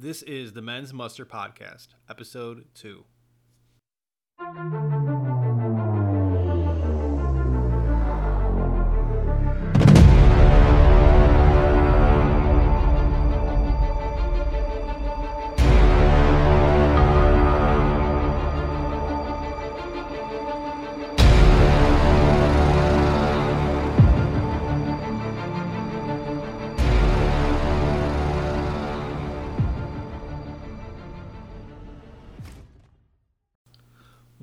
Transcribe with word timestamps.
This 0.00 0.22
is 0.22 0.52
the 0.52 0.62
Men's 0.62 0.94
Muster 0.94 1.26
Podcast, 1.26 1.88
Episode 2.08 2.66
2. 2.74 3.04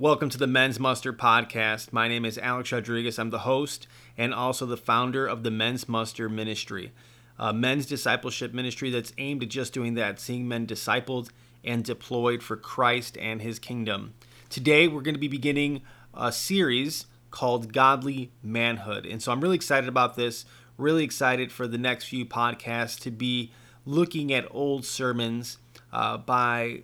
Welcome 0.05 0.29
to 0.29 0.37
the 0.37 0.45
Men's 0.45 0.79
Muster 0.79 1.11
Podcast. 1.11 1.91
My 1.91 2.07
name 2.07 2.25
is 2.25 2.37
Alex 2.37 2.71
Rodriguez. 2.71 3.17
I'm 3.17 3.31
the 3.31 3.39
host 3.39 3.87
and 4.15 4.35
also 4.35 4.67
the 4.67 4.77
founder 4.77 5.25
of 5.25 5.41
the 5.41 5.49
Men's 5.49 5.89
Muster 5.89 6.29
Ministry, 6.29 6.91
a 7.39 7.51
men's 7.51 7.87
discipleship 7.87 8.53
ministry 8.53 8.91
that's 8.91 9.13
aimed 9.17 9.41
at 9.41 9.49
just 9.49 9.73
doing 9.73 9.95
that, 9.95 10.19
seeing 10.19 10.47
men 10.47 10.67
discipled 10.67 11.31
and 11.63 11.83
deployed 11.83 12.43
for 12.43 12.55
Christ 12.55 13.17
and 13.17 13.41
his 13.41 13.57
kingdom. 13.57 14.13
Today, 14.47 14.87
we're 14.87 15.01
going 15.01 15.15
to 15.15 15.19
be 15.19 15.27
beginning 15.27 15.81
a 16.13 16.31
series 16.31 17.07
called 17.31 17.73
Godly 17.73 18.31
Manhood. 18.43 19.07
And 19.07 19.23
so 19.23 19.31
I'm 19.31 19.41
really 19.41 19.55
excited 19.55 19.89
about 19.89 20.15
this, 20.15 20.45
really 20.77 21.03
excited 21.03 21.51
for 21.51 21.67
the 21.67 21.79
next 21.79 22.03
few 22.03 22.27
podcasts 22.27 22.99
to 22.99 23.09
be 23.09 23.51
looking 23.87 24.31
at 24.31 24.45
old 24.51 24.85
sermons 24.85 25.57
uh, 25.91 26.17
by 26.17 26.83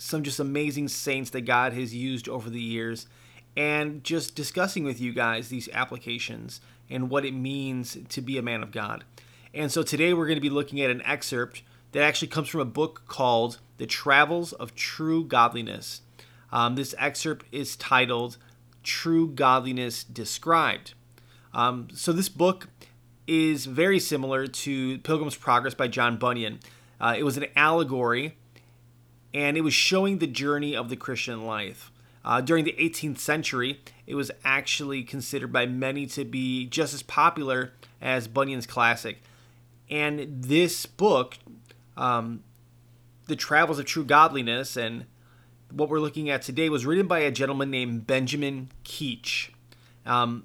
some 0.00 0.22
just 0.22 0.40
amazing 0.40 0.88
saints 0.88 1.30
that 1.30 1.42
God 1.42 1.74
has 1.74 1.94
used 1.94 2.28
over 2.28 2.48
the 2.48 2.60
years, 2.60 3.06
and 3.56 4.02
just 4.02 4.34
discussing 4.34 4.82
with 4.82 5.00
you 5.00 5.12
guys 5.12 5.48
these 5.48 5.68
applications 5.72 6.60
and 6.88 7.10
what 7.10 7.24
it 7.24 7.34
means 7.34 7.98
to 8.08 8.20
be 8.20 8.38
a 8.38 8.42
man 8.42 8.62
of 8.62 8.72
God. 8.72 9.04
And 9.52 9.70
so 9.70 9.82
today 9.82 10.14
we're 10.14 10.26
going 10.26 10.36
to 10.36 10.40
be 10.40 10.50
looking 10.50 10.80
at 10.80 10.90
an 10.90 11.02
excerpt 11.02 11.62
that 11.92 12.02
actually 12.02 12.28
comes 12.28 12.48
from 12.48 12.60
a 12.60 12.64
book 12.64 13.02
called 13.08 13.58
The 13.76 13.86
Travels 13.86 14.52
of 14.52 14.74
True 14.74 15.24
Godliness. 15.24 16.02
Um, 16.52 16.76
this 16.76 16.94
excerpt 16.98 17.46
is 17.52 17.76
titled 17.76 18.38
True 18.82 19.28
Godliness 19.28 20.04
Described. 20.04 20.94
Um, 21.52 21.88
so 21.92 22.12
this 22.12 22.28
book 22.28 22.68
is 23.26 23.66
very 23.66 24.00
similar 24.00 24.46
to 24.46 24.98
Pilgrim's 25.00 25.36
Progress 25.36 25.74
by 25.74 25.88
John 25.88 26.16
Bunyan. 26.16 26.60
Uh, 27.00 27.14
it 27.18 27.24
was 27.24 27.36
an 27.36 27.46
allegory 27.56 28.36
and 29.32 29.56
it 29.56 29.62
was 29.62 29.74
showing 29.74 30.18
the 30.18 30.26
journey 30.26 30.74
of 30.74 30.88
the 30.88 30.96
Christian 30.96 31.44
life. 31.44 31.90
Uh, 32.24 32.40
during 32.40 32.64
the 32.64 32.74
18th 32.78 33.18
century, 33.18 33.80
it 34.06 34.14
was 34.14 34.30
actually 34.44 35.02
considered 35.02 35.52
by 35.52 35.66
many 35.66 36.06
to 36.06 36.24
be 36.24 36.66
just 36.66 36.92
as 36.92 37.02
popular 37.02 37.72
as 38.00 38.28
Bunyan's 38.28 38.66
classic. 38.66 39.22
And 39.88 40.42
this 40.42 40.84
book, 40.84 41.38
um, 41.96 42.44
The 43.26 43.36
Travels 43.36 43.78
of 43.78 43.86
True 43.86 44.04
Godliness, 44.04 44.76
and 44.76 45.06
what 45.70 45.88
we're 45.88 46.00
looking 46.00 46.28
at 46.28 46.42
today, 46.42 46.68
was 46.68 46.84
written 46.84 47.06
by 47.06 47.20
a 47.20 47.30
gentleman 47.30 47.70
named 47.70 48.06
Benjamin 48.06 48.70
Keach. 48.84 49.50
Um, 50.04 50.44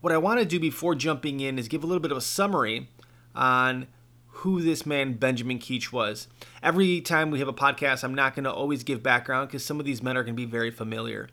what 0.00 0.12
I 0.12 0.18
want 0.18 0.40
to 0.40 0.46
do 0.46 0.58
before 0.58 0.94
jumping 0.94 1.40
in 1.40 1.58
is 1.58 1.68
give 1.68 1.84
a 1.84 1.86
little 1.86 2.00
bit 2.00 2.10
of 2.10 2.18
a 2.18 2.22
summary 2.22 2.88
on 3.34 3.86
who 4.30 4.62
this 4.62 4.86
man 4.86 5.14
Benjamin 5.14 5.58
Keach 5.58 5.92
was. 5.92 6.28
Every 6.62 7.00
time 7.00 7.30
we 7.30 7.40
have 7.40 7.48
a 7.48 7.52
podcast, 7.52 8.02
I'm 8.02 8.14
not 8.14 8.34
going 8.34 8.44
to 8.44 8.52
always 8.52 8.82
give 8.84 9.02
background 9.02 9.48
because 9.48 9.64
some 9.64 9.78
of 9.78 9.86
these 9.86 10.02
men 10.02 10.16
are 10.16 10.22
going 10.22 10.34
to 10.34 10.40
be 10.40 10.50
very 10.50 10.70
familiar. 10.70 11.28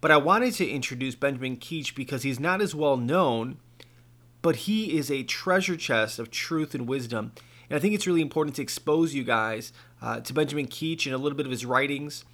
But 0.00 0.10
I 0.10 0.16
wanted 0.16 0.54
to 0.54 0.68
introduce 0.68 1.14
Benjamin 1.14 1.56
Keach 1.56 1.94
because 1.94 2.22
he's 2.22 2.40
not 2.40 2.60
as 2.60 2.74
well 2.74 2.96
known, 2.96 3.58
but 4.42 4.56
he 4.56 4.96
is 4.96 5.10
a 5.10 5.22
treasure 5.22 5.76
chest 5.76 6.18
of 6.18 6.30
truth 6.30 6.74
and 6.74 6.88
wisdom. 6.88 7.32
And 7.68 7.76
I 7.76 7.80
think 7.80 7.94
it's 7.94 8.06
really 8.06 8.22
important 8.22 8.56
to 8.56 8.62
expose 8.62 9.14
you 9.14 9.24
guys 9.24 9.72
uh, 10.02 10.20
to 10.20 10.32
Benjamin 10.32 10.66
Keach 10.66 11.06
and 11.06 11.14
a 11.14 11.18
little 11.18 11.36
bit 11.36 11.46
of 11.46 11.52
his 11.52 11.64
writings. 11.64 12.24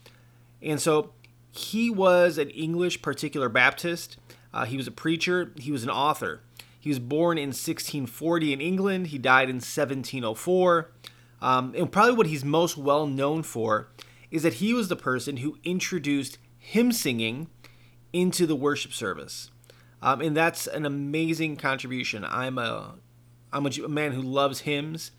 And 0.63 0.81
so 0.81 1.13
he 1.51 1.91
was 1.91 2.39
an 2.39 2.51
English 2.51 3.03
particular 3.03 3.49
Baptist. 3.49 4.17
Uh, 4.53 4.65
he 4.65 4.77
was 4.77 4.87
a 4.87 4.93
preacher. 4.93 5.53
He 5.59 5.73
was 5.73 5.83
an 5.83 5.91
author. 5.91 6.41
He 6.87 6.91
was 6.91 7.01
born 7.01 7.37
in 7.37 7.49
1640 7.49 8.53
in 8.53 8.61
England. 8.61 9.09
He 9.09 9.19
died 9.19 9.49
in 9.49 9.57
1704. 9.57 10.93
Um, 11.43 11.75
and 11.77 11.91
probably 11.91 12.15
what 12.15 12.29
he's 12.29 12.45
most 12.45 12.77
well 12.77 13.09
known 13.09 13.43
for 13.43 13.89
is 14.31 14.45
that 14.45 14.55
he 14.63 14.73
was 14.73 14.87
the 14.87 14.95
person 14.95 15.39
who 15.39 15.59
introduced 15.65 16.39
hymn 16.61 16.93
singing 16.93 17.49
into 18.13 18.47
the 18.47 18.55
worship 18.55 18.93
service. 18.93 19.51
Um, 20.01 20.21
and 20.21 20.37
that's 20.37 20.69
an 20.69 20.87
amazing 20.87 21.57
contribution. 21.57 22.25
I'm 22.25 22.57
a 22.57 22.95
I'm 23.53 23.67
a, 23.67 23.89
man 23.89 24.13
who 24.13 24.23
loves 24.23 24.61
hymns, 24.61 25.11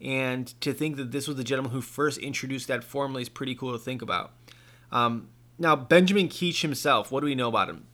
and 0.00 0.46
to 0.62 0.72
think 0.72 0.96
that 0.96 1.12
this 1.12 1.28
was 1.28 1.36
the 1.36 1.44
gentleman 1.44 1.72
who 1.72 1.82
first 1.82 2.16
introduced 2.16 2.66
that 2.68 2.82
formally 2.82 3.20
is 3.20 3.28
pretty 3.28 3.54
cool 3.54 3.72
to 3.72 3.78
think 3.78 4.00
about. 4.00 4.32
Um, 4.90 5.28
now, 5.58 5.76
Benjamin 5.76 6.28
Keach 6.28 6.62
himself, 6.62 7.12
what 7.12 7.20
do 7.20 7.26
we 7.26 7.34
know 7.34 7.48
about 7.48 7.68
him? 7.68 7.84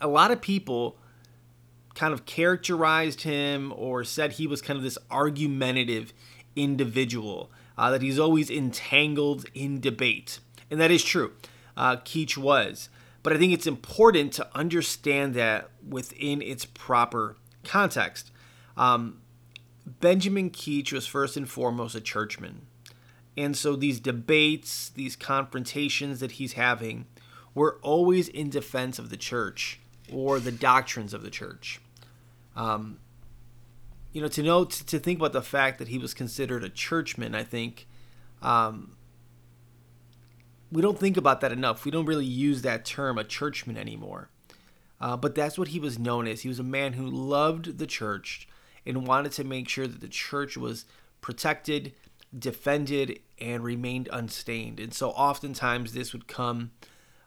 A 0.00 0.08
lot 0.08 0.30
of 0.30 0.40
people 0.40 0.96
kind 1.94 2.12
of 2.12 2.26
characterized 2.26 3.22
him 3.22 3.72
or 3.76 4.04
said 4.04 4.32
he 4.32 4.46
was 4.46 4.60
kind 4.60 4.76
of 4.76 4.82
this 4.82 4.98
argumentative 5.10 6.12
individual, 6.56 7.50
uh, 7.78 7.90
that 7.90 8.02
he's 8.02 8.18
always 8.18 8.50
entangled 8.50 9.46
in 9.54 9.80
debate. 9.80 10.40
And 10.70 10.80
that 10.80 10.90
is 10.90 11.04
true. 11.04 11.32
Uh, 11.76 11.96
Keach 11.96 12.36
was. 12.36 12.88
But 13.22 13.32
I 13.32 13.38
think 13.38 13.52
it's 13.52 13.66
important 13.66 14.32
to 14.34 14.48
understand 14.54 15.34
that 15.34 15.70
within 15.86 16.42
its 16.42 16.64
proper 16.64 17.36
context. 17.64 18.30
Um, 18.76 19.20
Benjamin 19.86 20.50
Keach 20.50 20.92
was 20.92 21.06
first 21.06 21.36
and 21.36 21.48
foremost 21.48 21.94
a 21.94 22.00
churchman. 22.00 22.66
And 23.36 23.56
so 23.56 23.76
these 23.76 23.98
debates, 23.98 24.90
these 24.90 25.16
confrontations 25.16 26.20
that 26.20 26.32
he's 26.32 26.52
having, 26.52 27.06
were 27.54 27.78
always 27.82 28.28
in 28.28 28.50
defense 28.50 28.98
of 28.98 29.10
the 29.10 29.16
church 29.16 29.80
or 30.12 30.38
the 30.38 30.52
doctrines 30.52 31.14
of 31.14 31.22
the 31.22 31.30
church. 31.30 31.80
Um, 32.56 32.98
you 34.12 34.20
know, 34.20 34.28
to 34.28 34.42
know 34.42 34.64
to, 34.64 34.86
to, 34.86 34.98
think 34.98 35.18
about 35.18 35.32
the 35.32 35.42
fact 35.42 35.78
that 35.78 35.88
he 35.88 35.98
was 35.98 36.14
considered 36.14 36.62
a 36.62 36.68
churchman, 36.68 37.34
I 37.34 37.42
think 37.42 37.88
um, 38.42 38.96
we 40.70 40.82
don't 40.82 40.98
think 40.98 41.16
about 41.16 41.40
that 41.40 41.52
enough. 41.52 41.84
We 41.84 41.90
don't 41.90 42.06
really 42.06 42.26
use 42.26 42.62
that 42.62 42.84
term, 42.84 43.18
a 43.18 43.24
churchman, 43.24 43.76
anymore. 43.76 44.30
Uh, 45.00 45.16
but 45.16 45.34
that's 45.34 45.58
what 45.58 45.68
he 45.68 45.80
was 45.80 45.98
known 45.98 46.26
as. 46.26 46.42
He 46.42 46.48
was 46.48 46.58
a 46.58 46.64
man 46.64 46.94
who 46.94 47.06
loved 47.06 47.78
the 47.78 47.86
church 47.86 48.48
and 48.86 49.06
wanted 49.06 49.32
to 49.32 49.44
make 49.44 49.68
sure 49.68 49.86
that 49.86 50.00
the 50.00 50.08
church 50.08 50.56
was 50.56 50.84
protected, 51.20 51.92
defended, 52.36 53.20
and 53.40 53.64
remained 53.64 54.08
unstained. 54.12 54.78
And 54.78 54.94
so 54.94 55.10
oftentimes 55.10 55.92
this 55.92 56.12
would 56.12 56.28
come 56.28 56.70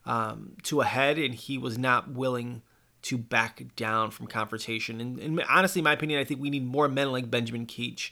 um, 0.06 0.58
to 0.64 0.82
a 0.82 0.86
head, 0.86 1.18
and 1.18 1.36
he 1.36 1.58
was 1.58 1.78
not 1.78 2.12
willing 2.12 2.62
to 3.08 3.18
back 3.18 3.64
down 3.76 4.12
from 4.12 4.28
confrontation. 4.28 5.00
And, 5.00 5.18
and, 5.20 5.44
honestly, 5.50 5.80
in 5.80 5.84
my 5.84 5.94
opinion, 5.94 6.20
I 6.20 6.26
think 6.26 6.42
we 6.42 6.50
need 6.50 6.66
more 6.66 6.90
men 6.90 7.12
like 7.12 7.32
Benjamin 7.32 7.66
Keach, 7.66 8.12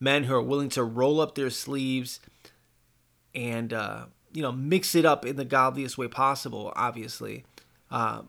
men 0.00 0.24
who 0.24 0.34
are 0.34 0.42
willing 0.42 0.68
to 0.70 0.82
roll 0.82 1.20
up 1.20 1.36
their 1.36 1.50
sleeves 1.50 2.18
and 3.34 3.72
uh, 3.72 4.06
you 4.32 4.42
know 4.42 4.52
mix 4.52 4.94
it 4.94 5.04
up 5.04 5.24
in 5.24 5.36
the 5.36 5.44
godliest 5.44 5.96
way 5.96 6.08
possible. 6.08 6.72
Obviously, 6.74 7.44
uh, 7.90 8.22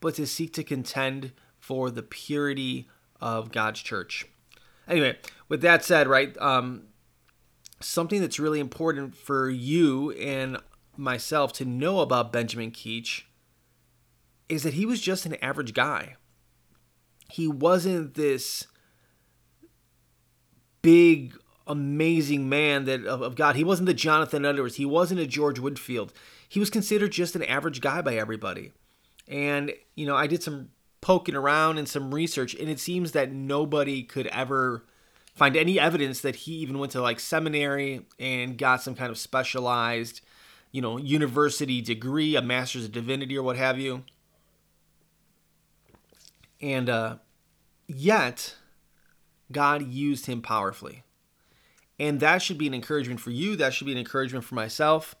but 0.00 0.14
to 0.14 0.26
seek 0.26 0.54
to 0.54 0.64
contend 0.64 1.32
for 1.58 1.90
the 1.90 2.02
purity 2.02 2.88
of 3.20 3.52
God's 3.52 3.80
church. 3.80 4.26
Anyway, 4.88 5.18
with 5.48 5.60
that 5.60 5.84
said, 5.84 6.08
right, 6.08 6.36
um, 6.38 6.84
something 7.80 8.20
that's 8.20 8.40
really 8.40 8.60
important 8.60 9.14
for 9.14 9.50
you 9.50 10.10
and 10.12 10.56
myself 10.96 11.52
to 11.52 11.64
know 11.66 12.00
about 12.00 12.32
Benjamin 12.32 12.70
Keach 12.70 13.22
is 14.50 14.64
that 14.64 14.74
he 14.74 14.84
was 14.84 15.00
just 15.00 15.26
an 15.26 15.36
average 15.36 15.72
guy. 15.74 16.16
He 17.30 17.46
wasn't 17.46 18.14
this 18.14 18.66
big, 20.82 21.36
amazing 21.66 22.48
man 22.48 22.84
that 22.84 23.04
of, 23.06 23.22
of, 23.22 23.36
God. 23.36 23.56
He 23.56 23.64
wasn't 23.64 23.86
the 23.86 23.94
Jonathan 23.94 24.44
Edwards. 24.44 24.76
He 24.76 24.84
wasn't 24.84 25.20
a 25.20 25.26
George 25.26 25.58
Whitefield. 25.58 26.12
He 26.48 26.58
was 26.58 26.70
considered 26.70 27.12
just 27.12 27.36
an 27.36 27.44
average 27.44 27.80
guy 27.80 28.02
by 28.02 28.16
everybody. 28.16 28.72
And 29.28 29.72
you 29.94 30.06
know, 30.06 30.16
I 30.16 30.26
did 30.26 30.42
some 30.42 30.70
poking 31.00 31.36
around 31.36 31.78
and 31.78 31.88
some 31.88 32.12
research, 32.12 32.54
and 32.54 32.68
it 32.68 32.80
seems 32.80 33.12
that 33.12 33.32
nobody 33.32 34.02
could 34.02 34.26
ever 34.28 34.84
find 35.34 35.56
any 35.56 35.78
evidence 35.78 36.20
that 36.20 36.34
he 36.34 36.54
even 36.54 36.78
went 36.78 36.92
to 36.92 37.00
like 37.00 37.20
seminary 37.20 38.02
and 38.18 38.58
got 38.58 38.82
some 38.82 38.96
kind 38.96 39.10
of 39.10 39.16
specialized, 39.16 40.20
you 40.72 40.82
know, 40.82 40.98
university 40.98 41.80
degree, 41.80 42.34
a 42.34 42.42
master's 42.42 42.86
of 42.86 42.92
divinity 42.92 43.38
or 43.38 43.42
what 43.44 43.56
have 43.56 43.78
you. 43.78 44.02
And 46.60 46.88
uh, 46.88 47.16
yet, 47.86 48.56
God 49.50 49.86
used 49.86 50.26
him 50.26 50.42
powerfully. 50.42 51.04
And 51.98 52.20
that 52.20 52.42
should 52.42 52.58
be 52.58 52.66
an 52.66 52.74
encouragement 52.74 53.20
for 53.20 53.30
you. 53.30 53.56
That 53.56 53.74
should 53.74 53.86
be 53.86 53.92
an 53.92 53.98
encouragement 53.98 54.44
for 54.44 54.54
myself 54.54 55.14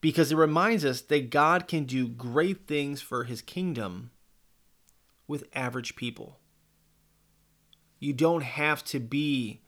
because 0.00 0.30
it 0.30 0.36
reminds 0.36 0.84
us 0.84 1.00
that 1.00 1.30
God 1.30 1.66
can 1.66 1.84
do 1.84 2.08
great 2.08 2.66
things 2.66 3.00
for 3.00 3.24
his 3.24 3.40
kingdom 3.40 4.10
with 5.26 5.44
average 5.54 5.96
people. 5.96 6.38
You 8.00 8.12
don't 8.12 8.42
have 8.42 8.84
to 8.86 9.00
be, 9.00 9.62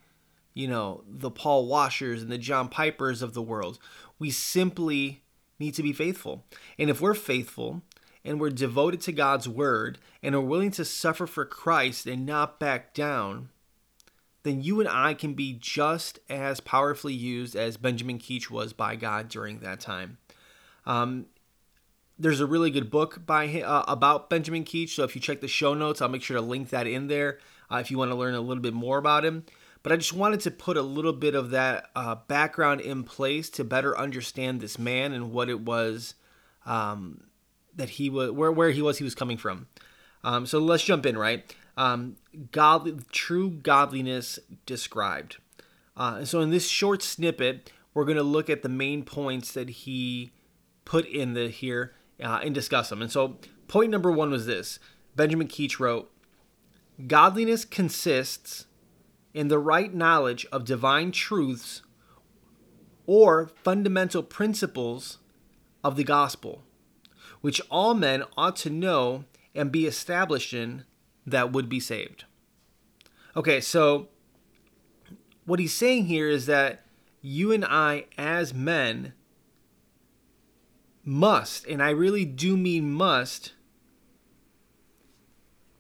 you 0.53 0.69
know, 0.69 1.05
the 1.09 1.31
Paul 1.31 1.67
Washers 1.67 2.23
and 2.23 2.31
the 2.31 2.39
John 2.39 2.69
Pipers 2.69 3.23
of 3.23 3.33
the 3.33 3.41
world. 3.41 3.79
We 4.19 4.31
simply 4.31 5.23
need 5.59 5.73
to 5.73 5.83
be 5.83 5.93
faithful. 5.93 6.45
And 6.79 6.91
if 6.91 7.01
we're 7.01 7.15
faithful 7.15 7.83
and 8.27 8.41
we're 8.41 8.51
devoted 8.51 9.01
to 9.03 9.13
God's 9.13 9.49
word 9.49 9.99
and 10.23 10.35
are 10.35 10.41
willing 10.41 10.73
to 10.73 10.85
suffer 10.85 11.27
for 11.27 11.45
Christ 11.45 12.07
and 12.07 12.27
not 12.27 12.59
back 12.59 12.93
down, 12.93 13.49
then 14.43 14.63
you 14.63 14.81
and 14.81 14.89
I 14.89 15.15
can 15.15 15.35
be 15.35 15.53
just 15.53 16.19
as 16.29 16.61
powerfully 16.61 17.15
used 17.15 17.57
as 17.57 17.77
Benjamin 17.77 18.19
Keach 18.19 18.51
was 18.51 18.73
by 18.73 18.97
God 18.97 19.29
during 19.29 19.61
that 19.61 19.81
time. 19.81 20.19
Um, 20.85 21.27
there's 22.19 22.41
a 22.41 22.47
really 22.47 22.71
good 22.71 22.91
book 22.91 23.25
by 23.27 23.61
uh, 23.61 23.85
about 23.89 24.31
Benjamin 24.31 24.65
Keach. 24.65 24.91
So 24.91 25.05
if 25.05 25.15
you 25.15 25.21
check 25.21 25.41
the 25.41 25.49
show 25.49 25.75
notes, 25.75 26.01
I'll 26.01 26.09
make 26.09 26.23
sure 26.23 26.37
to 26.37 26.41
link 26.41 26.71
that 26.71 26.87
in 26.87 27.09
there 27.09 27.39
uh, 27.71 27.77
if 27.77 27.91
you 27.91 27.99
want 27.99 28.11
to 28.11 28.17
learn 28.17 28.35
a 28.35 28.41
little 28.41 28.63
bit 28.63 28.75
more 28.75 28.99
about 28.99 29.25
him. 29.25 29.45
But 29.83 29.93
I 29.93 29.97
just 29.97 30.15
wanted 30.15 30.41
to 30.41 30.51
put 30.51 30.77
a 30.77 30.83
little 30.83 31.13
bit 31.13 31.35
of 31.35 31.51
that 31.51 31.91
uh, 31.95 32.17
background 32.27 32.81
in 32.81 33.05
place 33.05 33.51
to 33.51 33.65
better 33.65 33.97
understand 33.97 34.61
this 34.61 34.79
man 34.79 35.13
and 35.13 35.33
what 35.33 35.49
it 35.49 35.61
was 35.61 36.15
um, 36.65 37.23
that 37.77 37.91
he 37.91 38.11
was, 38.11 38.31
where 38.31 38.51
where 38.51 38.71
he 38.71 38.83
was, 38.83 38.99
he 38.99 39.05
was 39.05 39.15
coming 39.15 39.37
from. 39.37 39.69
Um, 40.25 40.47
so 40.47 40.59
let's 40.59 40.83
jump 40.83 41.07
in, 41.07 41.17
right? 41.17 41.55
Um, 41.77 42.17
godly, 42.51 42.97
true 43.13 43.51
godliness 43.51 44.39
described. 44.65 45.37
Uh, 45.97 46.25
so 46.25 46.41
in 46.41 46.51
this 46.51 46.69
short 46.69 47.03
snippet, 47.03 47.71
we're 47.95 48.05
going 48.05 48.17
to 48.17 48.23
look 48.23 48.51
at 48.51 48.63
the 48.63 48.69
main 48.69 49.05
points 49.05 49.53
that 49.53 49.69
he 49.71 50.33
put 50.85 51.07
in 51.07 51.35
the 51.35 51.49
here 51.49 51.95
uh, 52.23 52.41
and 52.43 52.55
discuss 52.55 52.89
them. 52.89 53.03
And 53.03 53.11
so, 53.11 53.39
point 53.69 53.91
number 53.91 54.11
one 54.11 54.31
was 54.31 54.47
this 54.47 54.79
Benjamin 55.15 55.49
Keach 55.49 55.79
wrote, 55.79 56.11
Godliness 57.07 57.65
consists 57.65 58.67
in 59.35 59.49
the 59.49 59.59
right 59.59 59.93
knowledge 59.93 60.47
of 60.51 60.65
divine 60.65 61.13
truths 61.13 61.83
or 63.07 63.51
fundamental 63.63 64.23
principles 64.23 65.19
of 65.85 65.97
the 65.97 66.05
gospel, 66.05 66.65
which 67.47 67.63
all 67.71 67.95
men 67.95 68.25
ought 68.37 68.57
to 68.57 68.69
know 68.69 69.25
and 69.55 69.71
be 69.71 69.87
established 69.87 70.53
in 70.53 70.83
that 71.25 71.53
would 71.53 71.69
be 71.69 71.79
saved. 71.79 72.25
Okay, 73.37 73.61
so 73.61 74.09
what 75.45 75.61
he's 75.61 75.73
saying 75.73 76.07
here 76.07 76.29
is 76.29 76.47
that 76.47 76.83
you 77.21 77.53
and 77.53 77.65
I, 77.65 78.07
as 78.19 78.53
men, 78.53 79.13
must, 81.05 81.65
and 81.69 81.81
I 81.81 81.91
really 81.91 82.25
do 82.25 82.57
mean 82.57 82.93
must, 82.93 83.53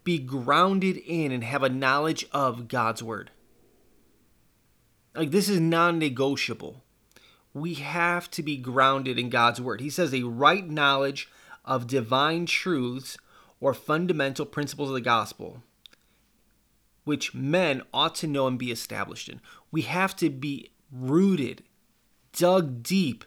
be 0.05 0.21
grounded 0.21 0.97
in 0.99 1.33
and 1.33 1.43
have 1.43 1.65
a 1.65 1.69
knowledge 1.69 2.27
of 2.31 2.69
God's 2.69 3.03
word. 3.03 3.33
Like, 5.17 5.33
this 5.33 5.49
is 5.49 5.59
non 5.59 5.99
negotiable. 5.99 6.85
We 7.53 7.75
have 7.75 8.31
to 8.31 8.45
be 8.45 8.57
grounded 8.57 9.19
in 9.19 9.31
God's 9.31 9.61
word. 9.61 9.81
He 9.81 9.91
says 9.91 10.15
a 10.15 10.23
right 10.23 10.71
knowledge 10.71 11.29
of 11.67 11.87
divine 11.87 12.47
truths 12.47 13.19
or 13.61 13.75
fundamental 13.75 14.47
principles 14.47 14.91
of 14.91 14.95
the 14.95 15.01
gospel, 15.01 15.63
which 17.05 17.35
men 17.35 17.83
ought 17.93 18.15
to 18.17 18.27
know 18.27 18.47
and 18.47 18.59
be 18.59 18.71
established 18.71 19.29
in. 19.29 19.41
We 19.71 19.83
have 19.83 20.15
to 20.17 20.31
be 20.31 20.71
rooted, 20.93 21.63
dug 22.33 22.83
deep 22.83 23.25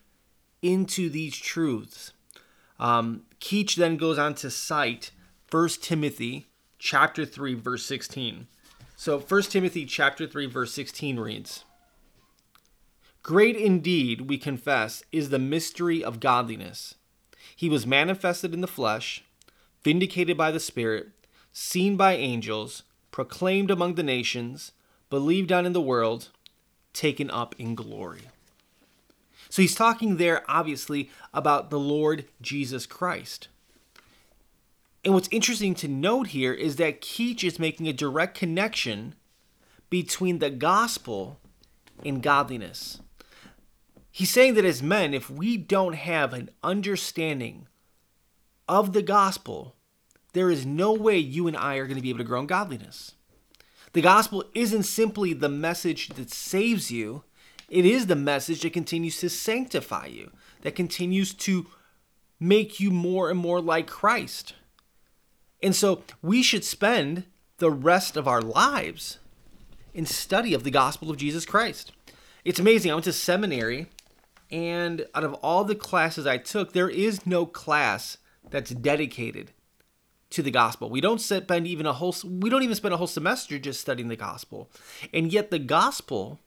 into 0.61 1.09
these 1.09 1.37
truths. 1.37 2.13
Um, 2.79 3.23
Keach 3.39 3.75
then 3.75 3.97
goes 3.97 4.17
on 4.17 4.35
to 4.35 4.49
cite 4.49 5.11
1 5.51 5.69
Timothy 5.81 6.47
chapter 6.77 7.25
3 7.25 7.55
verse 7.55 7.85
16. 7.85 8.47
So 8.95 9.19
1 9.19 9.41
Timothy 9.43 9.85
chapter 9.85 10.27
3 10.27 10.45
verse 10.45 10.73
16 10.73 11.19
reads, 11.19 11.63
Great 13.21 13.55
indeed, 13.55 14.29
we 14.29 14.37
confess, 14.37 15.03
is 15.11 15.29
the 15.29 15.39
mystery 15.39 16.03
of 16.03 16.19
godliness. 16.19 16.95
He 17.59 17.67
was 17.67 17.85
manifested 17.85 18.53
in 18.53 18.61
the 18.61 18.67
flesh, 18.67 19.21
vindicated 19.83 20.37
by 20.37 20.49
the 20.49 20.61
Spirit, 20.61 21.09
seen 21.51 21.97
by 21.97 22.15
angels, 22.15 22.83
proclaimed 23.11 23.69
among 23.69 23.95
the 23.95 24.01
nations, 24.01 24.71
believed 25.09 25.51
on 25.51 25.65
in 25.65 25.73
the 25.73 25.81
world, 25.81 26.29
taken 26.93 27.29
up 27.29 27.53
in 27.59 27.75
glory. 27.75 28.29
So 29.49 29.61
he's 29.61 29.75
talking 29.75 30.15
there, 30.15 30.49
obviously, 30.49 31.09
about 31.33 31.69
the 31.69 31.77
Lord 31.77 32.23
Jesus 32.41 32.85
Christ. 32.85 33.49
And 35.03 35.13
what's 35.13 35.27
interesting 35.29 35.75
to 35.75 35.89
note 35.89 36.27
here 36.27 36.53
is 36.53 36.77
that 36.77 37.01
Keach 37.01 37.43
is 37.43 37.59
making 37.59 37.89
a 37.89 37.91
direct 37.91 38.37
connection 38.37 39.15
between 39.89 40.39
the 40.39 40.49
gospel 40.49 41.41
and 42.05 42.23
godliness. 42.23 43.01
He's 44.11 44.31
saying 44.31 44.55
that 44.55 44.65
as 44.65 44.81
men, 44.81 45.13
if 45.13 45.29
we 45.29 45.57
don't 45.57 45.93
have 45.93 46.33
an 46.33 46.49
understanding 46.63 47.67
of 48.67 48.93
the 48.93 49.01
gospel, 49.01 49.75
there 50.33 50.51
is 50.51 50.65
no 50.65 50.93
way 50.93 51.17
you 51.17 51.47
and 51.47 51.57
I 51.57 51.75
are 51.77 51.85
going 51.85 51.97
to 51.97 52.01
be 52.01 52.09
able 52.09 52.19
to 52.19 52.25
grow 52.25 52.39
in 52.39 52.47
godliness. 52.47 53.13
The 53.93 54.01
gospel 54.01 54.43
isn't 54.53 54.83
simply 54.83 55.33
the 55.33 55.49
message 55.49 56.09
that 56.09 56.31
saves 56.31 56.91
you, 56.91 57.23
it 57.69 57.85
is 57.85 58.07
the 58.07 58.15
message 58.15 58.61
that 58.61 58.73
continues 58.73 59.19
to 59.19 59.29
sanctify 59.29 60.07
you, 60.07 60.31
that 60.61 60.75
continues 60.75 61.33
to 61.35 61.67
make 62.39 62.79
you 62.79 62.91
more 62.91 63.29
and 63.29 63.39
more 63.39 63.61
like 63.61 63.87
Christ. 63.87 64.53
And 65.61 65.75
so 65.75 66.03
we 66.21 66.41
should 66.41 66.63
spend 66.63 67.25
the 67.57 67.71
rest 67.71 68.15
of 68.15 68.27
our 68.27 68.41
lives 68.41 69.19
in 69.93 70.05
study 70.05 70.53
of 70.53 70.63
the 70.63 70.71
gospel 70.71 71.09
of 71.09 71.17
Jesus 71.17 71.45
Christ. 71.45 71.91
It's 72.45 72.59
amazing. 72.59 72.91
I 72.91 72.93
went 72.93 73.05
to 73.05 73.13
seminary, 73.13 73.87
and 74.51 75.05
out 75.13 75.23
of 75.23 75.33
all 75.35 75.63
the 75.63 75.75
classes 75.75 76.25
I 76.25 76.37
took, 76.37 76.73
there 76.73 76.89
is 76.89 77.25
no 77.25 77.45
class 77.45 78.17
that's 78.49 78.71
dedicated 78.71 79.51
to 80.31 80.43
the 80.43 80.51
gospel. 80.51 80.89
We 80.89 81.01
don't 81.01 81.19
spend 81.19 81.67
even 81.67 81.85
a 81.85 81.93
whole 81.93 82.15
we 82.23 82.49
don't 82.49 82.63
even 82.63 82.75
spend 82.75 82.93
a 82.93 82.97
whole 82.97 83.07
semester 83.07 83.59
just 83.59 83.81
studying 83.81 84.09
the 84.09 84.15
gospel. 84.15 84.69
And 85.13 85.31
yet 85.31 85.51
the 85.51 85.59
gospel 85.59 86.39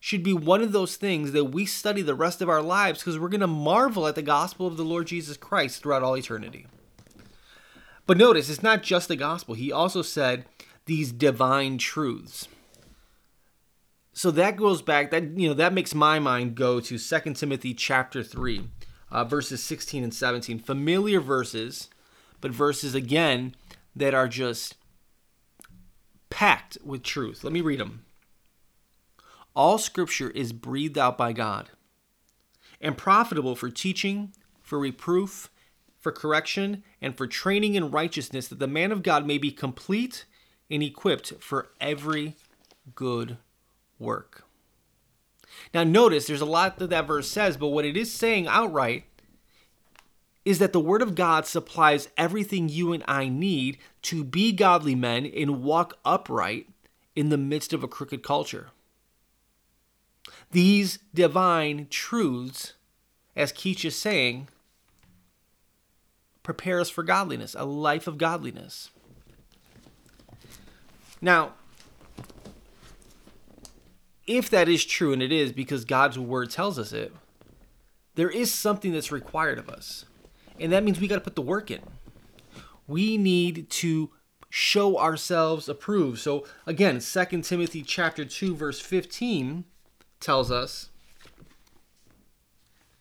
should 0.00 0.22
be 0.22 0.32
one 0.32 0.62
of 0.62 0.72
those 0.72 0.96
things 0.96 1.32
that 1.32 1.46
we 1.46 1.66
study 1.66 2.02
the 2.02 2.14
rest 2.14 2.40
of 2.40 2.48
our 2.48 2.62
lives 2.62 3.00
because 3.00 3.18
we're 3.18 3.28
going 3.28 3.40
to 3.40 3.48
marvel 3.48 4.06
at 4.06 4.14
the 4.14 4.22
gospel 4.22 4.66
of 4.66 4.76
the 4.76 4.84
Lord 4.84 5.08
Jesus 5.08 5.36
Christ 5.36 5.82
throughout 5.82 6.04
all 6.04 6.16
eternity. 6.16 6.66
But 8.06 8.16
notice, 8.16 8.48
it's 8.48 8.62
not 8.62 8.82
just 8.82 9.08
the 9.08 9.16
gospel. 9.16 9.54
He 9.54 9.72
also 9.72 10.02
said 10.02 10.44
these 10.86 11.12
divine 11.12 11.78
truths. 11.78 12.48
So 14.12 14.30
that 14.32 14.56
goes 14.56 14.82
back 14.82 15.10
that 15.10 15.38
you 15.38 15.48
know 15.48 15.54
that 15.54 15.72
makes 15.72 15.94
my 15.94 16.18
mind 16.18 16.54
go 16.54 16.80
to 16.80 16.98
2 16.98 17.34
Timothy 17.34 17.74
chapter 17.74 18.22
3 18.22 18.68
uh, 19.10 19.24
verses 19.24 19.62
16 19.62 20.02
and 20.02 20.12
17 20.12 20.58
familiar 20.58 21.20
verses 21.20 21.88
but 22.40 22.50
verses 22.50 22.94
again 22.94 23.54
that 23.94 24.14
are 24.14 24.28
just 24.28 24.76
packed 26.30 26.78
with 26.84 27.02
truth. 27.02 27.42
Let 27.42 27.52
me 27.52 27.60
read 27.60 27.80
them. 27.80 28.04
All 29.54 29.78
scripture 29.78 30.30
is 30.30 30.52
breathed 30.52 30.98
out 30.98 31.18
by 31.18 31.32
God 31.32 31.70
and 32.80 32.96
profitable 32.96 33.56
for 33.56 33.70
teaching, 33.70 34.32
for 34.62 34.78
reproof, 34.78 35.50
for 35.98 36.12
correction, 36.12 36.84
and 37.00 37.16
for 37.16 37.26
training 37.26 37.74
in 37.74 37.90
righteousness, 37.90 38.46
that 38.48 38.60
the 38.60 38.68
man 38.68 38.92
of 38.92 39.02
God 39.02 39.26
may 39.26 39.36
be 39.36 39.50
complete 39.50 40.26
and 40.70 40.82
equipped 40.82 41.32
for 41.40 41.70
every 41.80 42.36
good 42.94 43.38
work. 43.98 44.44
Now, 45.74 45.84
notice 45.84 46.26
there's 46.26 46.40
a 46.40 46.46
lot 46.46 46.78
that 46.78 46.90
that 46.90 47.06
verse 47.06 47.28
says, 47.28 47.56
but 47.56 47.68
what 47.68 47.84
it 47.84 47.96
is 47.96 48.12
saying 48.12 48.46
outright 48.46 49.04
is 50.44 50.58
that 50.58 50.72
the 50.72 50.80
Word 50.80 51.02
of 51.02 51.14
God 51.14 51.46
supplies 51.46 52.08
everything 52.16 52.68
you 52.68 52.92
and 52.92 53.04
I 53.06 53.28
need 53.28 53.78
to 54.02 54.24
be 54.24 54.52
godly 54.52 54.94
men 54.94 55.26
and 55.26 55.62
walk 55.62 55.98
upright 56.04 56.68
in 57.14 57.28
the 57.28 57.36
midst 57.36 57.72
of 57.72 57.82
a 57.82 57.88
crooked 57.88 58.22
culture. 58.22 58.68
These 60.50 61.00
divine 61.12 61.86
truths, 61.90 62.74
as 63.36 63.52
Keach 63.52 63.84
is 63.84 63.96
saying, 63.96 64.48
prepare 66.42 66.80
us 66.80 66.88
for 66.88 67.02
godliness, 67.02 67.54
a 67.58 67.66
life 67.66 68.06
of 68.06 68.16
godliness. 68.16 68.90
Now, 71.20 71.54
if 74.28 74.48
that 74.50 74.68
is 74.68 74.84
true, 74.84 75.12
and 75.12 75.22
it 75.22 75.32
is 75.32 75.52
because 75.52 75.84
God's 75.84 76.18
word 76.18 76.50
tells 76.50 76.78
us 76.78 76.92
it, 76.92 77.12
there 78.14 78.30
is 78.30 78.52
something 78.52 78.92
that's 78.92 79.10
required 79.10 79.58
of 79.58 79.68
us. 79.68 80.04
And 80.60 80.70
that 80.72 80.84
means 80.84 81.00
we 81.00 81.08
got 81.08 81.16
to 81.16 81.20
put 81.20 81.36
the 81.36 81.42
work 81.42 81.70
in. 81.70 81.80
We 82.86 83.16
need 83.16 83.70
to 83.70 84.10
show 84.50 84.98
ourselves 84.98 85.68
approved. 85.68 86.18
So 86.18 86.44
again, 86.66 87.00
2 87.00 87.42
Timothy 87.42 87.82
chapter 87.82 88.24
2 88.24 88.56
verse 88.56 88.80
15 88.80 89.64
tells 90.20 90.50
us. 90.50 90.90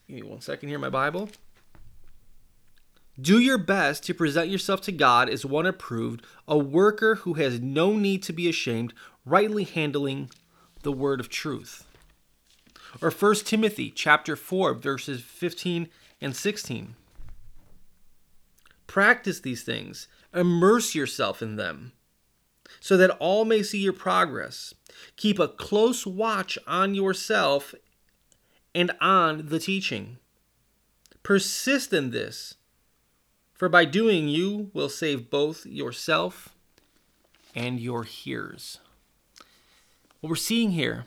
Give 0.07 0.17
me 0.17 0.23
one 0.23 0.41
second 0.41 0.69
here, 0.69 0.79
my 0.79 0.89
Bible. 0.89 1.29
Do 3.19 3.39
your 3.39 3.57
best 3.57 4.03
to 4.03 4.13
present 4.13 4.49
yourself 4.49 4.81
to 4.81 4.91
God 4.91 5.29
as 5.29 5.43
one 5.43 5.65
approved, 5.65 6.23
a 6.47 6.57
worker 6.57 7.15
who 7.15 7.33
has 7.33 7.59
no 7.59 7.93
need 7.93 8.21
to 8.23 8.33
be 8.33 8.47
ashamed, 8.47 8.93
rightly 9.25 9.63
handling 9.63 10.29
the 10.83 10.91
word 10.91 11.19
of 11.19 11.29
truth. 11.29 11.85
Or 13.01 13.11
1 13.11 13.35
Timothy 13.35 13.91
chapter 13.91 14.35
4 14.35 14.73
verses 14.73 15.21
15 15.21 15.89
and 16.21 16.35
16. 16.35 16.95
Practice 18.87 19.39
these 19.39 19.63
things, 19.63 20.07
immerse 20.33 20.95
yourself 20.95 21.41
in 21.41 21.57
them, 21.57 21.91
so 22.79 22.95
that 22.97 23.17
all 23.19 23.43
may 23.43 23.61
see 23.61 23.79
your 23.79 23.93
progress. 23.93 24.73
Keep 25.17 25.39
a 25.39 25.47
close 25.47 26.07
watch 26.07 26.57
on 26.65 26.95
yourself 26.95 27.75
and 28.73 28.91
on 29.01 29.47
the 29.47 29.59
teaching. 29.59 30.17
Persist 31.23 31.91
in 31.91 32.11
this 32.11 32.55
for 33.57 33.69
by 33.69 33.85
doing, 33.85 34.27
you 34.27 34.69
will 34.73 34.87
save 34.87 35.31
both 35.31 35.65
yourself 35.65 36.55
and 37.55 37.79
your 37.79 38.03
hearers. 38.03 38.79
What 40.27 40.31
we're 40.31 40.35
seeing 40.35 40.71
here 40.71 41.05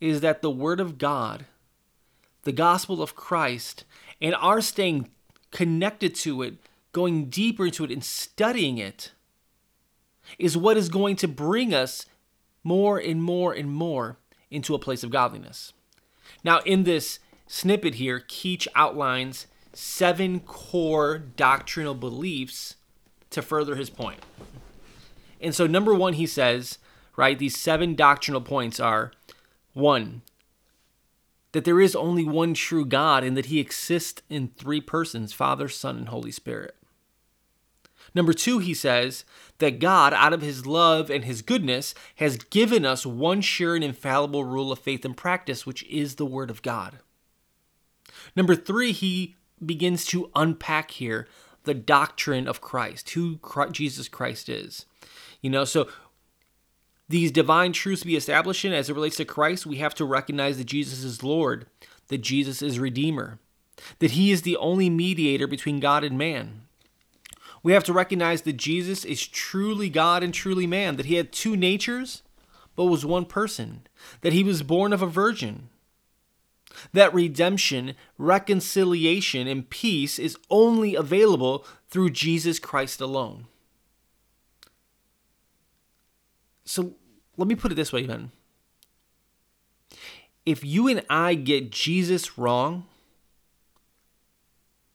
is 0.00 0.20
that 0.20 0.40
the 0.40 0.48
Word 0.48 0.78
of 0.78 0.96
God, 0.96 1.46
the 2.44 2.52
gospel 2.52 3.02
of 3.02 3.16
Christ, 3.16 3.82
and 4.22 4.32
our 4.36 4.60
staying 4.60 5.10
connected 5.50 6.14
to 6.14 6.42
it, 6.42 6.54
going 6.92 7.24
deeper 7.30 7.66
into 7.66 7.82
it, 7.82 7.90
and 7.90 8.04
studying 8.04 8.78
it 8.78 9.10
is 10.38 10.56
what 10.56 10.76
is 10.76 10.88
going 10.88 11.16
to 11.16 11.26
bring 11.26 11.74
us 11.74 12.06
more 12.62 12.96
and 12.96 13.24
more 13.24 13.52
and 13.52 13.72
more 13.72 14.18
into 14.52 14.72
a 14.72 14.78
place 14.78 15.02
of 15.02 15.10
godliness. 15.10 15.72
Now, 16.44 16.60
in 16.60 16.84
this 16.84 17.18
snippet 17.48 17.96
here, 17.96 18.20
Keach 18.20 18.68
outlines 18.76 19.48
seven 19.72 20.38
core 20.38 21.18
doctrinal 21.18 21.94
beliefs 21.94 22.76
to 23.30 23.42
further 23.42 23.74
his 23.74 23.90
point. 23.90 24.20
And 25.40 25.52
so, 25.52 25.66
number 25.66 25.92
one, 25.92 26.12
he 26.12 26.26
says, 26.28 26.78
right, 27.16 27.38
these 27.38 27.58
seven 27.58 27.94
doctrinal 27.94 28.40
points 28.40 28.80
are 28.80 29.12
one, 29.72 30.22
that 31.52 31.64
there 31.64 31.80
is 31.80 31.94
only 31.94 32.24
one 32.24 32.54
true 32.54 32.84
God 32.84 33.22
and 33.24 33.36
that 33.36 33.46
he 33.46 33.60
exists 33.60 34.22
in 34.28 34.48
three 34.48 34.80
persons 34.80 35.32
Father, 35.32 35.68
Son, 35.68 35.96
and 35.96 36.08
Holy 36.08 36.32
Spirit. 36.32 36.74
Number 38.14 38.32
two, 38.32 38.58
he 38.58 38.74
says 38.74 39.24
that 39.58 39.80
God, 39.80 40.12
out 40.12 40.32
of 40.32 40.42
his 40.42 40.66
love 40.66 41.10
and 41.10 41.24
his 41.24 41.42
goodness, 41.42 41.94
has 42.16 42.36
given 42.36 42.84
us 42.84 43.04
one 43.04 43.40
sure 43.40 43.74
and 43.74 43.82
infallible 43.82 44.44
rule 44.44 44.70
of 44.70 44.78
faith 44.78 45.04
and 45.04 45.16
practice, 45.16 45.66
which 45.66 45.82
is 45.84 46.14
the 46.14 46.26
Word 46.26 46.50
of 46.50 46.62
God. 46.62 46.98
Number 48.36 48.54
three, 48.54 48.92
he 48.92 49.36
begins 49.64 50.04
to 50.06 50.30
unpack 50.34 50.92
here 50.92 51.26
the 51.64 51.74
doctrine 51.74 52.46
of 52.46 52.60
Christ, 52.60 53.10
who 53.10 53.40
Jesus 53.72 54.08
Christ 54.08 54.48
is. 54.48 54.86
You 55.40 55.50
know, 55.50 55.64
so 55.64 55.88
these 57.08 57.30
divine 57.30 57.72
truths 57.72 58.00
to 58.00 58.06
be 58.06 58.16
established 58.16 58.64
in 58.64 58.72
as 58.72 58.88
it 58.88 58.94
relates 58.94 59.16
to 59.16 59.24
Christ, 59.24 59.66
we 59.66 59.76
have 59.76 59.94
to 59.96 60.04
recognize 60.04 60.58
that 60.58 60.64
Jesus 60.64 61.04
is 61.04 61.22
Lord, 61.22 61.66
that 62.08 62.18
Jesus 62.18 62.62
is 62.62 62.78
Redeemer, 62.78 63.38
that 63.98 64.12
He 64.12 64.30
is 64.30 64.42
the 64.42 64.56
only 64.56 64.88
mediator 64.88 65.46
between 65.46 65.80
God 65.80 66.04
and 66.04 66.16
man. 66.16 66.62
We 67.62 67.72
have 67.72 67.84
to 67.84 67.92
recognize 67.92 68.42
that 68.42 68.56
Jesus 68.56 69.04
is 69.04 69.26
truly 69.26 69.88
God 69.88 70.22
and 70.22 70.32
truly 70.32 70.66
man, 70.66 70.96
that 70.96 71.06
He 71.06 71.14
had 71.16 71.32
two 71.32 71.56
natures, 71.56 72.22
but 72.76 72.86
was 72.86 73.06
one 73.06 73.24
person, 73.24 73.86
that 74.22 74.32
He 74.32 74.42
was 74.42 74.62
born 74.62 74.92
of 74.92 75.02
a 75.02 75.06
virgin, 75.06 75.68
that 76.92 77.14
redemption, 77.14 77.94
reconciliation, 78.18 79.46
and 79.46 79.70
peace 79.70 80.18
is 80.18 80.36
only 80.50 80.94
available 80.94 81.64
through 81.88 82.10
Jesus 82.10 82.58
Christ 82.58 83.00
alone. 83.00 83.46
So 86.64 86.94
let 87.36 87.48
me 87.48 87.54
put 87.54 87.72
it 87.72 87.74
this 87.74 87.92
way, 87.92 88.06
then. 88.06 88.30
If 90.46 90.64
you 90.64 90.88
and 90.88 91.04
I 91.08 91.34
get 91.34 91.70
Jesus 91.70 92.36
wrong, 92.38 92.86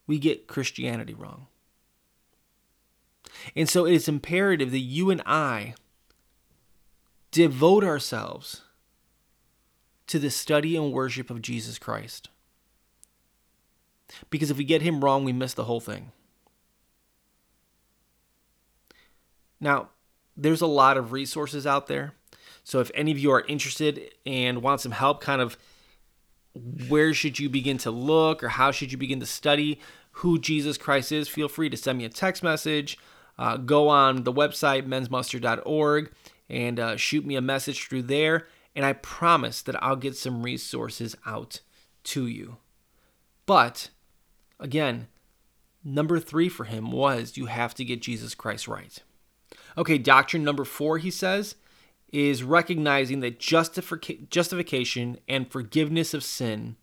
we 0.07 0.19
get 0.19 0.47
Christianity 0.47 1.13
wrong. 1.13 1.47
And 3.55 3.69
so 3.69 3.85
it 3.85 3.93
is 3.93 4.07
imperative 4.07 4.71
that 4.71 4.79
you 4.79 5.09
and 5.09 5.21
I 5.25 5.75
devote 7.31 7.83
ourselves 7.83 8.61
to 10.07 10.19
the 10.19 10.31
study 10.31 10.75
and 10.75 10.91
worship 10.91 11.29
of 11.29 11.41
Jesus 11.41 11.77
Christ. 11.77 12.29
Because 14.29 14.49
if 14.49 14.57
we 14.57 14.63
get 14.63 14.81
him 14.81 15.03
wrong, 15.03 15.23
we 15.23 15.33
miss 15.33 15.53
the 15.53 15.65
whole 15.65 15.79
thing. 15.79 16.11
Now, 19.59 19.89
there's 20.41 20.61
a 20.61 20.67
lot 20.67 20.97
of 20.97 21.11
resources 21.11 21.67
out 21.67 21.87
there. 21.87 22.13
So 22.63 22.79
if 22.79 22.91
any 22.93 23.11
of 23.11 23.17
you 23.17 23.31
are 23.31 23.45
interested 23.47 24.13
and 24.25 24.61
want 24.61 24.81
some 24.81 24.91
help, 24.91 25.21
kind 25.21 25.41
of 25.41 25.57
where 26.87 27.13
should 27.13 27.39
you 27.39 27.49
begin 27.49 27.77
to 27.79 27.91
look 27.91 28.43
or 28.43 28.49
how 28.49 28.71
should 28.71 28.91
you 28.91 28.97
begin 28.97 29.19
to 29.19 29.25
study 29.25 29.79
who 30.13 30.39
Jesus 30.39 30.77
Christ 30.77 31.11
is, 31.11 31.27
feel 31.27 31.47
free 31.47 31.69
to 31.69 31.77
send 31.77 31.97
me 31.97 32.05
a 32.05 32.09
text 32.09 32.43
message. 32.43 32.97
Uh, 33.37 33.57
go 33.57 33.87
on 33.87 34.23
the 34.23 34.33
website, 34.33 34.85
mensmuster.org, 34.85 36.11
and 36.49 36.79
uh, 36.79 36.97
shoot 36.97 37.25
me 37.25 37.35
a 37.35 37.41
message 37.41 37.87
through 37.87 38.03
there 38.03 38.47
and 38.75 38.85
I 38.85 38.93
promise 38.93 39.61
that 39.63 39.81
I'll 39.83 39.95
get 39.95 40.15
some 40.15 40.43
resources 40.43 41.15
out 41.25 41.61
to 42.05 42.27
you. 42.27 42.57
But 43.45 43.89
again, 44.59 45.07
number 45.83 46.19
three 46.19 46.49
for 46.49 46.65
him 46.65 46.91
was 46.91 47.35
you 47.35 47.47
have 47.47 47.73
to 47.75 47.85
get 47.85 48.01
Jesus 48.01 48.35
Christ 48.35 48.67
right. 48.67 48.99
Okay, 49.79 49.97
doctrine 49.97 50.43
number 50.43 50.65
four, 50.65 50.97
he 50.97 51.09
says, 51.09 51.55
is 52.11 52.43
recognizing 52.43 53.21
that 53.21 53.39
justific- 53.39 54.29
justification 54.29 55.19
and 55.25 55.49
forgiveness 55.49 56.13
of 56.13 56.21
sin 56.21 56.75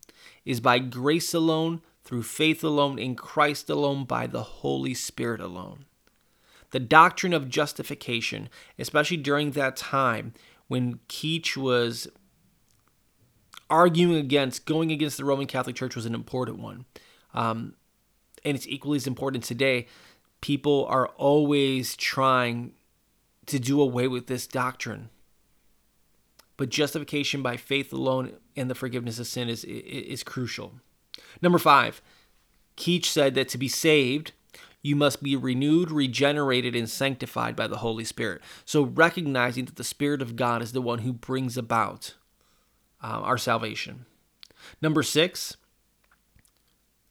is 0.46 0.60
by 0.60 0.78
grace 0.78 1.34
alone, 1.34 1.82
through 2.04 2.22
faith 2.22 2.64
alone, 2.64 2.98
in 2.98 3.14
Christ 3.14 3.68
alone, 3.68 4.04
by 4.04 4.26
the 4.26 4.42
Holy 4.42 4.94
Spirit 4.94 5.42
alone. 5.42 5.84
The 6.70 6.80
doctrine 6.80 7.34
of 7.34 7.50
justification, 7.50 8.48
especially 8.78 9.18
during 9.18 9.50
that 9.50 9.76
time, 9.76 10.32
when 10.68 11.00
Keach 11.08 11.54
was 11.54 12.08
arguing 13.68 14.16
against 14.16 14.64
going 14.64 14.90
against 14.90 15.18
the 15.18 15.24
Roman 15.24 15.46
Catholic 15.46 15.76
Church 15.76 15.96
was 15.96 16.06
an 16.06 16.14
important 16.14 16.60
one. 16.60 16.86
Um, 17.34 17.74
and 18.42 18.56
it's 18.56 18.66
equally 18.66 18.96
as 18.96 19.06
important 19.06 19.44
today. 19.44 19.86
People 20.40 20.86
are 20.86 21.08
always 21.08 21.94
trying 21.96 22.72
to 23.46 23.58
do 23.58 23.80
away 23.80 24.08
with 24.08 24.26
this 24.26 24.46
doctrine. 24.46 25.10
But 26.56 26.70
justification 26.70 27.42
by 27.42 27.56
faith 27.56 27.92
alone 27.92 28.32
and 28.56 28.70
the 28.70 28.74
forgiveness 28.74 29.18
of 29.18 29.26
sin 29.26 29.48
is, 29.48 29.64
is, 29.64 30.22
crucial. 30.22 30.72
Number 31.42 31.58
five, 31.58 32.00
Keach 32.76 33.04
said 33.04 33.34
that 33.34 33.48
to 33.50 33.58
be 33.58 33.68
saved, 33.68 34.32
you 34.82 34.96
must 34.96 35.22
be 35.22 35.36
renewed, 35.36 35.90
regenerated, 35.90 36.74
and 36.74 36.88
sanctified 36.88 37.56
by 37.56 37.66
the 37.66 37.78
Holy 37.78 38.04
Spirit. 38.04 38.40
So, 38.64 38.84
recognizing 38.84 39.66
that 39.66 39.76
the 39.76 39.84
Spirit 39.84 40.22
of 40.22 40.36
God 40.36 40.62
is 40.62 40.72
the 40.72 40.80
one 40.80 41.00
who 41.00 41.12
brings 41.12 41.56
about 41.56 42.14
uh, 43.02 43.20
our 43.20 43.36
salvation. 43.36 44.06
Number 44.80 45.02
six, 45.02 45.56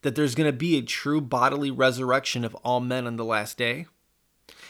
that 0.01 0.15
there's 0.15 0.35
going 0.35 0.47
to 0.47 0.57
be 0.57 0.77
a 0.77 0.81
true 0.81 1.19
bodily 1.19 1.71
resurrection 1.71 2.43
of 2.43 2.55
all 2.55 2.79
men 2.79 3.07
on 3.07 3.17
the 3.17 3.25
last 3.25 3.57
day. 3.57 3.87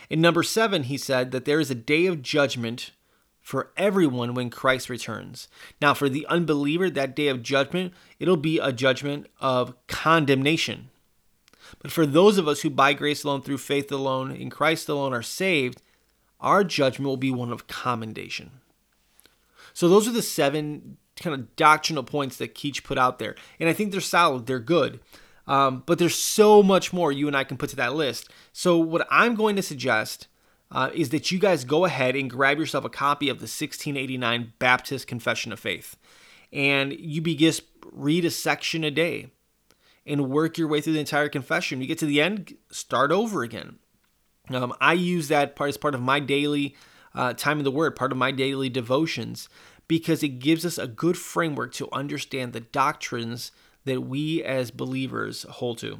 In 0.09 0.21
number 0.21 0.43
seven, 0.43 0.83
he 0.83 0.97
said 0.97 1.31
that 1.31 1.45
there 1.45 1.59
is 1.59 1.71
a 1.71 1.75
day 1.75 2.05
of 2.05 2.21
judgment 2.21 2.91
for 3.41 3.71
everyone 3.77 4.33
when 4.33 4.49
Christ 4.49 4.89
returns. 4.89 5.47
Now, 5.81 5.93
for 5.93 6.09
the 6.09 6.25
unbeliever, 6.27 6.89
that 6.89 7.15
day 7.15 7.27
of 7.27 7.43
judgment, 7.43 7.93
it'll 8.19 8.37
be 8.37 8.59
a 8.59 8.71
judgment 8.71 9.27
of 9.39 9.75
condemnation. 9.87 10.89
But 11.79 11.91
for 11.91 12.05
those 12.05 12.37
of 12.37 12.47
us 12.47 12.61
who 12.61 12.69
by 12.69 12.93
grace 12.93 13.23
alone, 13.23 13.41
through 13.41 13.59
faith 13.59 13.91
alone, 13.91 14.31
in 14.31 14.49
Christ 14.49 14.89
alone 14.89 15.13
are 15.13 15.21
saved, 15.21 15.81
our 16.39 16.63
judgment 16.63 17.07
will 17.07 17.17
be 17.17 17.31
one 17.31 17.51
of 17.51 17.67
commendation. 17.67 18.51
So 19.73 19.89
those 19.89 20.07
are 20.07 20.11
the 20.11 20.21
seven 20.21 20.97
kind 21.15 21.33
of 21.33 21.55
doctrinal 21.55 22.03
points 22.03 22.37
that 22.37 22.55
Keach 22.55 22.83
put 22.83 22.97
out 22.97 23.19
there. 23.19 23.35
And 23.59 23.69
I 23.69 23.73
think 23.73 23.91
they're 23.91 24.01
solid, 24.01 24.45
they're 24.45 24.59
good. 24.59 24.99
Um, 25.47 25.83
but 25.85 25.99
there's 25.99 26.15
so 26.15 26.63
much 26.63 26.91
more 26.91 27.11
you 27.11 27.27
and 27.27 27.37
I 27.37 27.43
can 27.43 27.57
put 27.57 27.69
to 27.69 27.75
that 27.75 27.95
list. 27.95 28.29
So 28.51 28.77
what 28.77 29.07
I'm 29.11 29.35
going 29.35 29.55
to 29.55 29.61
suggest 29.61 30.27
uh, 30.71 30.89
is 30.93 31.09
that 31.09 31.31
you 31.31 31.39
guys 31.39 31.63
go 31.63 31.85
ahead 31.85 32.15
and 32.15 32.29
grab 32.29 32.57
yourself 32.57 32.83
a 32.85 32.89
copy 32.89 33.29
of 33.29 33.37
the 33.37 33.43
1689 33.43 34.53
Baptist 34.57 35.07
Confession 35.07 35.51
of 35.51 35.59
Faith. 35.59 35.97
And 36.51 36.93
you 36.93 37.21
begin 37.21 37.53
read 37.91 38.25
a 38.25 38.31
section 38.31 38.83
a 38.83 38.91
day 38.91 39.27
and 40.05 40.29
work 40.29 40.57
your 40.57 40.67
way 40.67 40.81
through 40.81 40.93
the 40.93 40.99
entire 40.99 41.29
confession. 41.29 41.81
You 41.81 41.87
get 41.87 41.99
to 41.99 42.05
the 42.05 42.21
end, 42.21 42.55
start 42.71 43.11
over 43.11 43.43
again. 43.43 43.77
Um, 44.49 44.73
I 44.79 44.93
use 44.93 45.27
that 45.29 45.55
part 45.55 45.69
as 45.69 45.77
part 45.77 45.95
of 45.95 46.01
my 46.01 46.19
daily 46.19 46.75
uh, 47.13 47.33
time 47.33 47.59
in 47.59 47.63
the 47.63 47.71
Word, 47.71 47.95
part 47.95 48.11
of 48.11 48.17
my 48.17 48.31
daily 48.31 48.69
devotions, 48.69 49.49
because 49.87 50.21
it 50.21 50.39
gives 50.39 50.65
us 50.65 50.77
a 50.77 50.87
good 50.87 51.17
framework 51.17 51.73
to 51.73 51.89
understand 51.91 52.53
the 52.53 52.59
doctrines 52.59 53.51
that 53.85 54.01
we 54.01 54.43
as 54.43 54.71
believers 54.71 55.43
hold 55.49 55.77
to. 55.79 55.99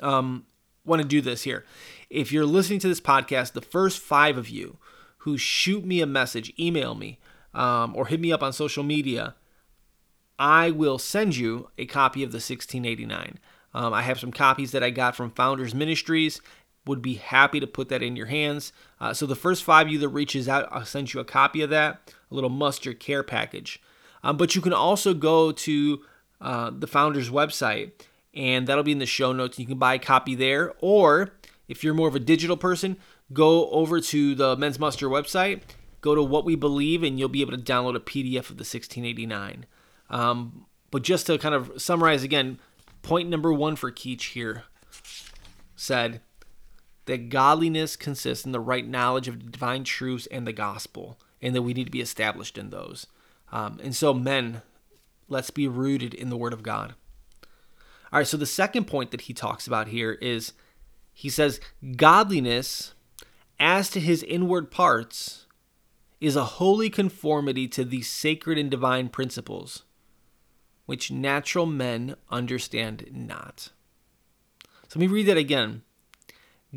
Um, 0.00 0.46
want 0.84 1.00
to 1.00 1.08
do 1.08 1.20
this 1.20 1.42
here. 1.42 1.64
If 2.10 2.32
you're 2.32 2.46
listening 2.46 2.80
to 2.80 2.88
this 2.88 3.00
podcast, 3.00 3.52
the 3.52 3.60
first 3.60 3.98
five 3.98 4.36
of 4.36 4.48
you 4.48 4.78
who 5.18 5.38
shoot 5.38 5.84
me 5.84 6.00
a 6.00 6.06
message, 6.06 6.52
email 6.58 6.94
me, 6.94 7.18
um, 7.54 7.94
or 7.96 8.06
hit 8.06 8.20
me 8.20 8.32
up 8.32 8.42
on 8.42 8.52
social 8.52 8.84
media, 8.84 9.34
I 10.38 10.70
will 10.70 10.98
send 10.98 11.36
you 11.36 11.70
a 11.78 11.86
copy 11.86 12.22
of 12.22 12.32
the 12.32 12.36
1689. 12.36 13.38
Um, 13.72 13.92
I 13.94 14.02
have 14.02 14.20
some 14.20 14.32
copies 14.32 14.72
that 14.72 14.82
I 14.82 14.90
got 14.90 15.16
from 15.16 15.30
Founders 15.30 15.74
Ministries. 15.74 16.40
Would 16.86 17.00
be 17.00 17.14
happy 17.14 17.60
to 17.60 17.66
put 17.66 17.88
that 17.88 18.02
in 18.02 18.14
your 18.14 18.26
hands. 18.26 18.72
Uh, 19.00 19.14
so 19.14 19.24
the 19.24 19.34
first 19.34 19.64
five 19.64 19.86
of 19.86 19.92
you 19.92 19.98
that 20.00 20.08
reaches 20.10 20.48
out, 20.48 20.68
I'll 20.70 20.84
send 20.84 21.14
you 21.14 21.20
a 21.20 21.24
copy 21.24 21.62
of 21.62 21.70
that, 21.70 22.12
a 22.30 22.34
little 22.34 22.50
Muster 22.50 22.92
care 22.92 23.22
package. 23.22 23.80
Um, 24.22 24.36
but 24.36 24.54
you 24.54 24.60
can 24.60 24.74
also 24.74 25.14
go 25.14 25.50
to 25.50 26.02
uh, 26.40 26.70
the 26.70 26.86
Founders 26.86 27.30
website, 27.30 27.92
and 28.34 28.66
that'll 28.66 28.84
be 28.84 28.92
in 28.92 28.98
the 28.98 29.06
show 29.06 29.32
notes. 29.32 29.58
You 29.58 29.66
can 29.66 29.78
buy 29.78 29.94
a 29.94 29.98
copy 29.98 30.34
there, 30.34 30.72
or 30.80 31.34
if 31.68 31.82
you're 31.82 31.94
more 31.94 32.08
of 32.08 32.14
a 32.14 32.20
digital 32.20 32.56
person, 32.56 32.96
go 33.32 33.70
over 33.70 34.00
to 34.00 34.34
the 34.34 34.56
Men's 34.56 34.78
Muster 34.78 35.08
website, 35.08 35.62
go 36.00 36.14
to 36.14 36.22
What 36.22 36.44
We 36.44 36.56
Believe, 36.56 37.02
and 37.02 37.18
you'll 37.18 37.28
be 37.28 37.40
able 37.40 37.56
to 37.56 37.62
download 37.62 37.96
a 37.96 38.00
PDF 38.00 38.50
of 38.50 38.56
the 38.56 38.64
1689. 38.64 39.66
Um, 40.10 40.66
but 40.90 41.02
just 41.02 41.26
to 41.26 41.38
kind 41.38 41.54
of 41.54 41.80
summarize 41.80 42.22
again, 42.22 42.58
point 43.02 43.28
number 43.28 43.52
one 43.52 43.76
for 43.76 43.90
Keach 43.90 44.32
here 44.32 44.64
said 45.76 46.20
that 47.06 47.28
godliness 47.28 47.96
consists 47.96 48.46
in 48.46 48.52
the 48.52 48.60
right 48.60 48.86
knowledge 48.86 49.28
of 49.28 49.50
divine 49.50 49.84
truths 49.84 50.26
and 50.30 50.46
the 50.46 50.52
gospel, 50.52 51.18
and 51.42 51.54
that 51.54 51.62
we 51.62 51.74
need 51.74 51.84
to 51.84 51.90
be 51.90 52.00
established 52.00 52.56
in 52.56 52.70
those. 52.70 53.06
Um, 53.52 53.78
and 53.82 53.94
so, 53.94 54.14
men, 54.14 54.62
let's 55.28 55.50
be 55.50 55.68
rooted 55.68 56.14
in 56.14 56.30
the 56.30 56.36
Word 56.36 56.52
of 56.52 56.62
God. 56.62 56.94
All 58.12 58.20
right, 58.20 58.26
so 58.26 58.36
the 58.36 58.46
second 58.46 58.86
point 58.86 59.10
that 59.10 59.22
he 59.22 59.34
talks 59.34 59.66
about 59.66 59.88
here 59.88 60.12
is 60.12 60.52
he 61.12 61.28
says, 61.28 61.60
Godliness, 61.96 62.94
as 63.58 63.90
to 63.90 64.00
his 64.00 64.22
inward 64.22 64.70
parts, 64.70 65.46
is 66.20 66.36
a 66.36 66.44
holy 66.44 66.90
conformity 66.90 67.68
to 67.68 67.84
these 67.84 68.08
sacred 68.08 68.58
and 68.58 68.70
divine 68.70 69.08
principles 69.08 69.82
which 70.86 71.10
natural 71.10 71.66
men 71.66 72.14
understand 72.30 73.06
not. 73.10 73.70
So 74.88 74.98
let 74.98 75.00
me 75.00 75.06
read 75.06 75.26
that 75.26 75.36
again. 75.36 75.82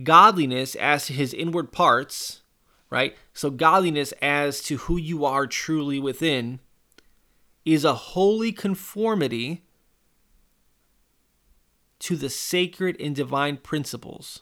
Godliness 0.02 0.76
as 0.76 1.08
to 1.08 1.14
his 1.14 1.34
inward 1.34 1.72
parts, 1.72 2.42
right? 2.90 3.16
So, 3.34 3.50
godliness 3.50 4.14
as 4.22 4.62
to 4.64 4.78
who 4.78 4.98
you 4.98 5.26
are 5.26 5.48
truly 5.48 6.00
within 6.00 6.60
is 7.68 7.84
a 7.84 7.94
holy 7.94 8.54
conformity 8.54 9.62
to 12.00 12.16
the 12.16 12.30
sacred 12.30 12.96
and 12.98 13.14
divine 13.14 13.58
principles, 13.58 14.42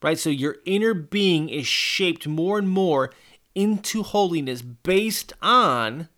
right? 0.00 0.16
So, 0.16 0.30
your 0.30 0.58
inner 0.64 0.94
being 0.94 1.48
is 1.48 1.66
shaped 1.66 2.28
more 2.28 2.56
and 2.56 2.68
more 2.68 3.10
into 3.56 4.04
holiness 4.04 4.62
based 4.62 5.32
on 5.42 6.08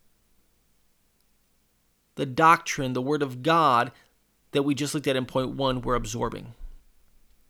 the 2.16 2.26
doctrine, 2.26 2.92
the 2.92 3.00
Word 3.00 3.22
of 3.22 3.42
God 3.42 3.90
that 4.50 4.64
we 4.64 4.74
just 4.74 4.92
looked 4.92 5.06
at 5.06 5.16
in 5.16 5.24
point 5.24 5.52
one, 5.52 5.80
we're 5.80 5.94
absorbing. 5.94 6.52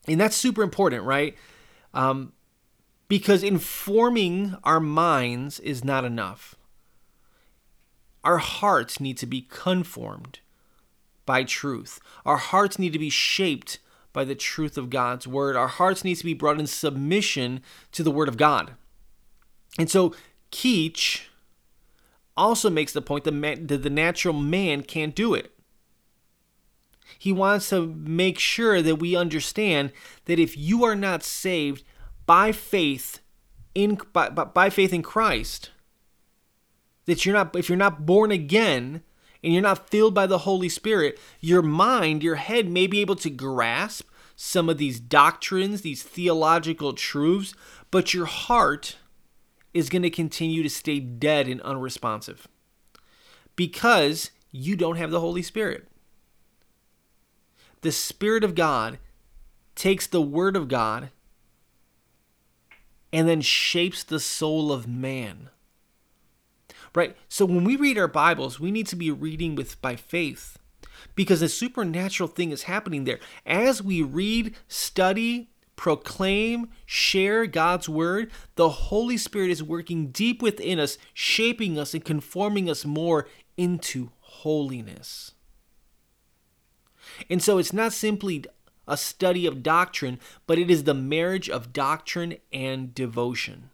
And 0.06 0.20
that's 0.20 0.36
super 0.36 0.62
important, 0.62 1.02
right? 1.02 1.36
Um, 1.92 2.34
because 3.08 3.42
informing 3.42 4.54
our 4.62 4.78
minds 4.78 5.58
is 5.58 5.82
not 5.82 6.04
enough. 6.04 6.54
Our 8.24 8.38
hearts 8.38 9.00
need 9.00 9.16
to 9.18 9.26
be 9.26 9.42
conformed 9.42 10.40
by 11.26 11.44
truth. 11.44 12.00
Our 12.24 12.36
hearts 12.36 12.78
need 12.78 12.92
to 12.92 12.98
be 12.98 13.10
shaped 13.10 13.78
by 14.12 14.24
the 14.24 14.34
truth 14.34 14.76
of 14.76 14.90
God's 14.90 15.26
word. 15.26 15.56
Our 15.56 15.68
hearts 15.68 16.04
need 16.04 16.16
to 16.16 16.24
be 16.24 16.34
brought 16.34 16.58
in 16.58 16.66
submission 16.66 17.62
to 17.92 18.02
the 18.02 18.10
word 18.10 18.28
of 18.28 18.36
God. 18.36 18.72
And 19.78 19.88
so 19.88 20.14
Keach 20.50 21.22
also 22.36 22.70
makes 22.70 22.92
the 22.92 23.02
point 23.02 23.24
that, 23.24 23.32
man, 23.32 23.66
that 23.68 23.82
the 23.82 23.90
natural 23.90 24.34
man 24.34 24.82
can't 24.82 25.14
do 25.14 25.34
it. 25.34 25.52
He 27.18 27.32
wants 27.32 27.68
to 27.70 27.86
make 27.86 28.38
sure 28.38 28.82
that 28.82 28.96
we 28.96 29.14
understand 29.14 29.92
that 30.24 30.38
if 30.38 30.56
you 30.56 30.84
are 30.84 30.96
not 30.96 31.22
saved 31.22 31.84
by 32.26 32.52
faith 32.52 33.20
in 33.74 34.00
by, 34.12 34.30
by 34.30 34.70
faith 34.70 34.92
in 34.92 35.02
Christ, 35.02 35.70
that 37.10 37.26
you're 37.26 37.34
not 37.34 37.54
if 37.56 37.68
you're 37.68 37.76
not 37.76 38.06
born 38.06 38.30
again 38.30 39.02
and 39.42 39.52
you're 39.52 39.62
not 39.62 39.90
filled 39.90 40.14
by 40.14 40.26
the 40.26 40.38
Holy 40.38 40.68
Spirit, 40.68 41.18
your 41.40 41.62
mind, 41.62 42.22
your 42.22 42.36
head 42.36 42.68
may 42.68 42.86
be 42.86 43.00
able 43.00 43.16
to 43.16 43.30
grasp 43.30 44.08
some 44.36 44.68
of 44.68 44.78
these 44.78 45.00
doctrines, 45.00 45.82
these 45.82 46.02
theological 46.02 46.92
truths, 46.92 47.54
but 47.90 48.14
your 48.14 48.26
heart 48.26 48.96
is 49.72 49.88
going 49.88 50.02
to 50.02 50.10
continue 50.10 50.62
to 50.62 50.70
stay 50.70 51.00
dead 51.00 51.48
and 51.48 51.60
unresponsive 51.62 52.48
because 53.56 54.30
you 54.50 54.76
don't 54.76 54.96
have 54.96 55.10
the 55.10 55.20
Holy 55.20 55.42
Spirit. 55.42 55.86
The 57.82 57.92
Spirit 57.92 58.44
of 58.44 58.54
God 58.54 58.98
takes 59.74 60.06
the 60.06 60.22
Word 60.22 60.56
of 60.56 60.68
God 60.68 61.10
and 63.12 63.28
then 63.28 63.40
shapes 63.40 64.02
the 64.02 64.20
soul 64.20 64.72
of 64.72 64.86
man. 64.86 65.50
Right? 66.94 67.16
So 67.28 67.44
when 67.44 67.64
we 67.64 67.76
read 67.76 67.98
our 67.98 68.08
Bibles, 68.08 68.58
we 68.58 68.70
need 68.70 68.86
to 68.88 68.96
be 68.96 69.10
reading 69.10 69.54
with 69.54 69.80
by 69.80 69.96
faith 69.96 70.58
because 71.14 71.42
a 71.42 71.48
supernatural 71.48 72.28
thing 72.28 72.50
is 72.50 72.64
happening 72.64 73.04
there. 73.04 73.20
As 73.46 73.82
we 73.82 74.02
read, 74.02 74.56
study, 74.68 75.50
proclaim, 75.76 76.68
share 76.84 77.46
God's 77.46 77.88
word, 77.88 78.30
the 78.56 78.68
Holy 78.68 79.16
Spirit 79.16 79.50
is 79.50 79.62
working 79.62 80.10
deep 80.10 80.42
within 80.42 80.78
us, 80.78 80.98
shaping 81.14 81.78
us 81.78 81.94
and 81.94 82.04
conforming 82.04 82.68
us 82.68 82.84
more 82.84 83.28
into 83.56 84.10
holiness. 84.20 85.32
And 87.28 87.42
so 87.42 87.58
it's 87.58 87.72
not 87.72 87.92
simply 87.92 88.44
a 88.86 88.96
study 88.96 89.46
of 89.46 89.62
doctrine, 89.62 90.18
but 90.46 90.58
it 90.58 90.70
is 90.70 90.84
the 90.84 90.94
marriage 90.94 91.48
of 91.48 91.72
doctrine 91.72 92.36
and 92.52 92.94
devotion. 92.94 93.70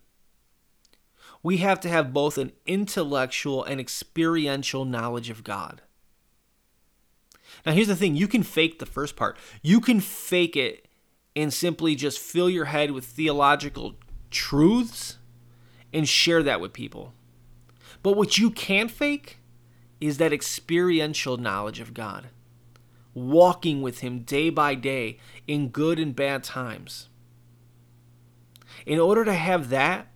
We 1.47 1.59
have 1.59 1.79
to 1.83 1.89
have 1.89 2.13
both 2.13 2.39
an 2.39 2.51
intellectual 2.67 3.63
and 3.63 3.79
experiential 3.79 4.85
knowledge 4.85 5.31
of 5.31 5.45
God. 5.45 5.81
Now, 7.65 7.71
here's 7.71 7.87
the 7.87 7.95
thing 7.95 8.17
you 8.17 8.27
can 8.27 8.43
fake 8.43 8.81
the 8.81 8.85
first 8.85 9.15
part, 9.15 9.39
you 9.63 9.81
can 9.81 10.01
fake 10.01 10.57
it 10.57 10.89
and 11.37 11.55
simply 11.55 11.95
just 11.95 12.19
fill 12.19 12.51
your 12.51 12.65
head 12.65 12.91
with 12.91 13.05
theological 13.05 13.95
truths 14.29 15.19
and 15.93 16.09
share 16.09 16.43
that 16.43 16.61
with 16.61 16.73
people. 16.73 17.13
But 18.03 18.17
what 18.17 18.39
you 18.39 18.51
can't 18.51 18.91
fake 18.91 19.39
is 20.01 20.19
that 20.19 20.33
experiential 20.33 21.37
knowledge 21.37 21.79
of 21.79 21.95
God, 21.95 22.27
walking 23.15 23.83
with 23.83 24.01
Him 24.01 24.23
day 24.23 24.51
by 24.51 24.75
day 24.75 25.21
in 25.47 25.69
good 25.69 26.01
and 26.01 26.17
bad 26.17 26.43
times. 26.43 27.09
In 28.85 28.99
order 28.99 29.25
to 29.25 29.35
have 29.35 29.69
that, 29.69 30.09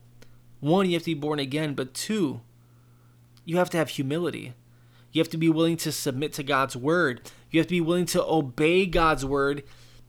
one, 0.60 0.86
you 0.86 0.94
have 0.94 1.02
to 1.02 1.14
be 1.14 1.20
born 1.20 1.38
again, 1.38 1.74
but 1.74 1.94
two, 1.94 2.40
you 3.44 3.56
have 3.56 3.70
to 3.70 3.78
have 3.78 3.90
humility. 3.90 4.54
You 5.12 5.20
have 5.20 5.30
to 5.30 5.36
be 5.36 5.48
willing 5.48 5.76
to 5.78 5.90
submit 5.90 6.32
to 6.34 6.42
God's 6.42 6.76
word. 6.76 7.30
You 7.50 7.58
have 7.58 7.66
to 7.66 7.74
be 7.74 7.80
willing 7.80 8.06
to 8.06 8.24
obey 8.24 8.86
God's 8.86 9.24
word 9.24 9.64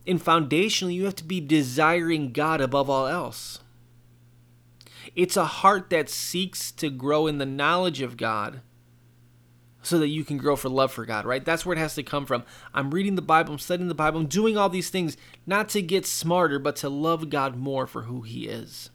and 0.07 0.23
foundationally, 0.23 0.95
you 0.95 1.05
have 1.05 1.15
to 1.15 1.23
be 1.23 1.39
desiring 1.39 2.31
God 2.31 2.61
above 2.61 2.89
all 2.89 3.07
else. 3.07 3.59
It's 5.15 5.37
a 5.37 5.45
heart 5.45 5.89
that 5.89 6.09
seeks 6.09 6.71
to 6.73 6.89
grow 6.89 7.27
in 7.27 7.37
the 7.37 7.45
knowledge 7.45 8.01
of 8.01 8.17
God 8.17 8.61
so 9.83 9.97
that 9.99 10.07
you 10.07 10.23
can 10.23 10.37
grow 10.37 10.55
for 10.55 10.69
love 10.69 10.91
for 10.91 11.05
God, 11.05 11.25
right? 11.25 11.43
That's 11.43 11.65
where 11.65 11.75
it 11.75 11.79
has 11.79 11.95
to 11.95 12.03
come 12.03 12.25
from. 12.25 12.43
I'm 12.73 12.91
reading 12.91 13.15
the 13.15 13.21
Bible, 13.21 13.53
I'm 13.53 13.59
studying 13.59 13.89
the 13.89 13.95
Bible, 13.95 14.21
I'm 14.21 14.27
doing 14.27 14.57
all 14.57 14.69
these 14.69 14.89
things 14.89 15.17
not 15.45 15.69
to 15.69 15.81
get 15.81 16.05
smarter, 16.05 16.59
but 16.59 16.75
to 16.77 16.89
love 16.89 17.29
God 17.29 17.55
more 17.55 17.87
for 17.87 18.03
who 18.03 18.21
He 18.21 18.47
is. 18.47 18.89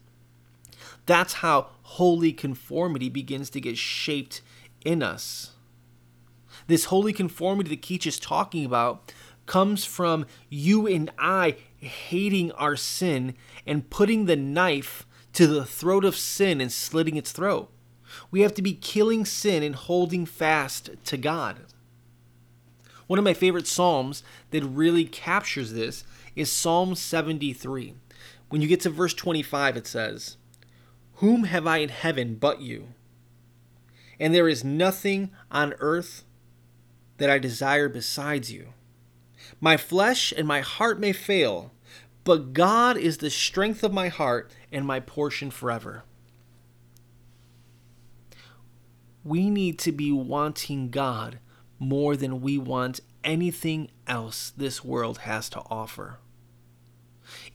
That's 1.07 1.35
how 1.35 1.69
holy 1.81 2.33
conformity 2.33 3.09
begins 3.09 3.49
to 3.51 3.61
get 3.61 3.77
shaped 3.77 4.41
in 4.85 5.01
us. 5.01 5.53
This 6.67 6.85
holy 6.85 7.13
conformity 7.13 7.69
that 7.71 7.81
Keach 7.81 8.05
is 8.05 8.19
talking 8.19 8.65
about 8.65 9.11
comes 9.45 9.85
from 9.85 10.25
you 10.49 10.85
and 10.85 11.09
I 11.17 11.55
hating 11.77 12.51
our 12.51 12.75
sin 12.75 13.35
and 13.65 13.89
putting 13.89 14.25
the 14.25 14.35
knife 14.35 15.07
to 15.33 15.47
the 15.47 15.65
throat 15.65 16.03
of 16.03 16.15
sin 16.15 16.59
and 16.59 16.71
slitting 16.71 17.15
its 17.15 17.31
throat. 17.31 17.71
We 18.29 18.41
have 18.41 18.53
to 18.55 18.61
be 18.61 18.73
killing 18.73 19.23
sin 19.23 19.63
and 19.63 19.75
holding 19.75 20.25
fast 20.25 20.89
to 21.05 21.17
God. 21.17 21.57
One 23.07 23.19
of 23.19 23.25
my 23.25 23.33
favorite 23.33 23.67
Psalms 23.67 24.23
that 24.51 24.63
really 24.63 25.05
captures 25.05 25.71
this 25.71 26.03
is 26.35 26.51
Psalm 26.51 26.95
73. 26.95 27.93
When 28.49 28.61
you 28.61 28.67
get 28.67 28.81
to 28.81 28.89
verse 28.89 29.13
25, 29.13 29.77
it 29.77 29.87
says, 29.87 30.35
Whom 31.17 31.45
have 31.45 31.67
I 31.67 31.77
in 31.77 31.89
heaven 31.89 32.35
but 32.35 32.61
you? 32.61 32.89
and 34.19 34.33
there 34.33 34.47
is 34.47 34.63
nothing 34.63 35.31
on 35.51 35.73
earth 35.79 36.23
that 37.17 37.29
I 37.29 37.39
desire 37.39 37.89
besides 37.89 38.51
you. 38.51 38.73
My 39.59 39.77
flesh 39.77 40.33
and 40.35 40.47
my 40.47 40.61
heart 40.61 40.99
may 40.99 41.13
fail, 41.13 41.71
but 42.23 42.53
God 42.53 42.97
is 42.97 43.17
the 43.17 43.29
strength 43.29 43.83
of 43.83 43.93
my 43.93 44.09
heart 44.09 44.51
and 44.71 44.85
my 44.85 44.99
portion 44.99 45.51
forever. 45.51 46.03
We 49.23 49.49
need 49.49 49.77
to 49.79 49.91
be 49.91 50.11
wanting 50.11 50.89
God 50.89 51.39
more 51.79 52.15
than 52.15 52.41
we 52.41 52.57
want 52.57 53.01
anything 53.23 53.89
else 54.07 54.51
this 54.55 54.83
world 54.83 55.19
has 55.19 55.49
to 55.49 55.61
offer. 55.69 56.19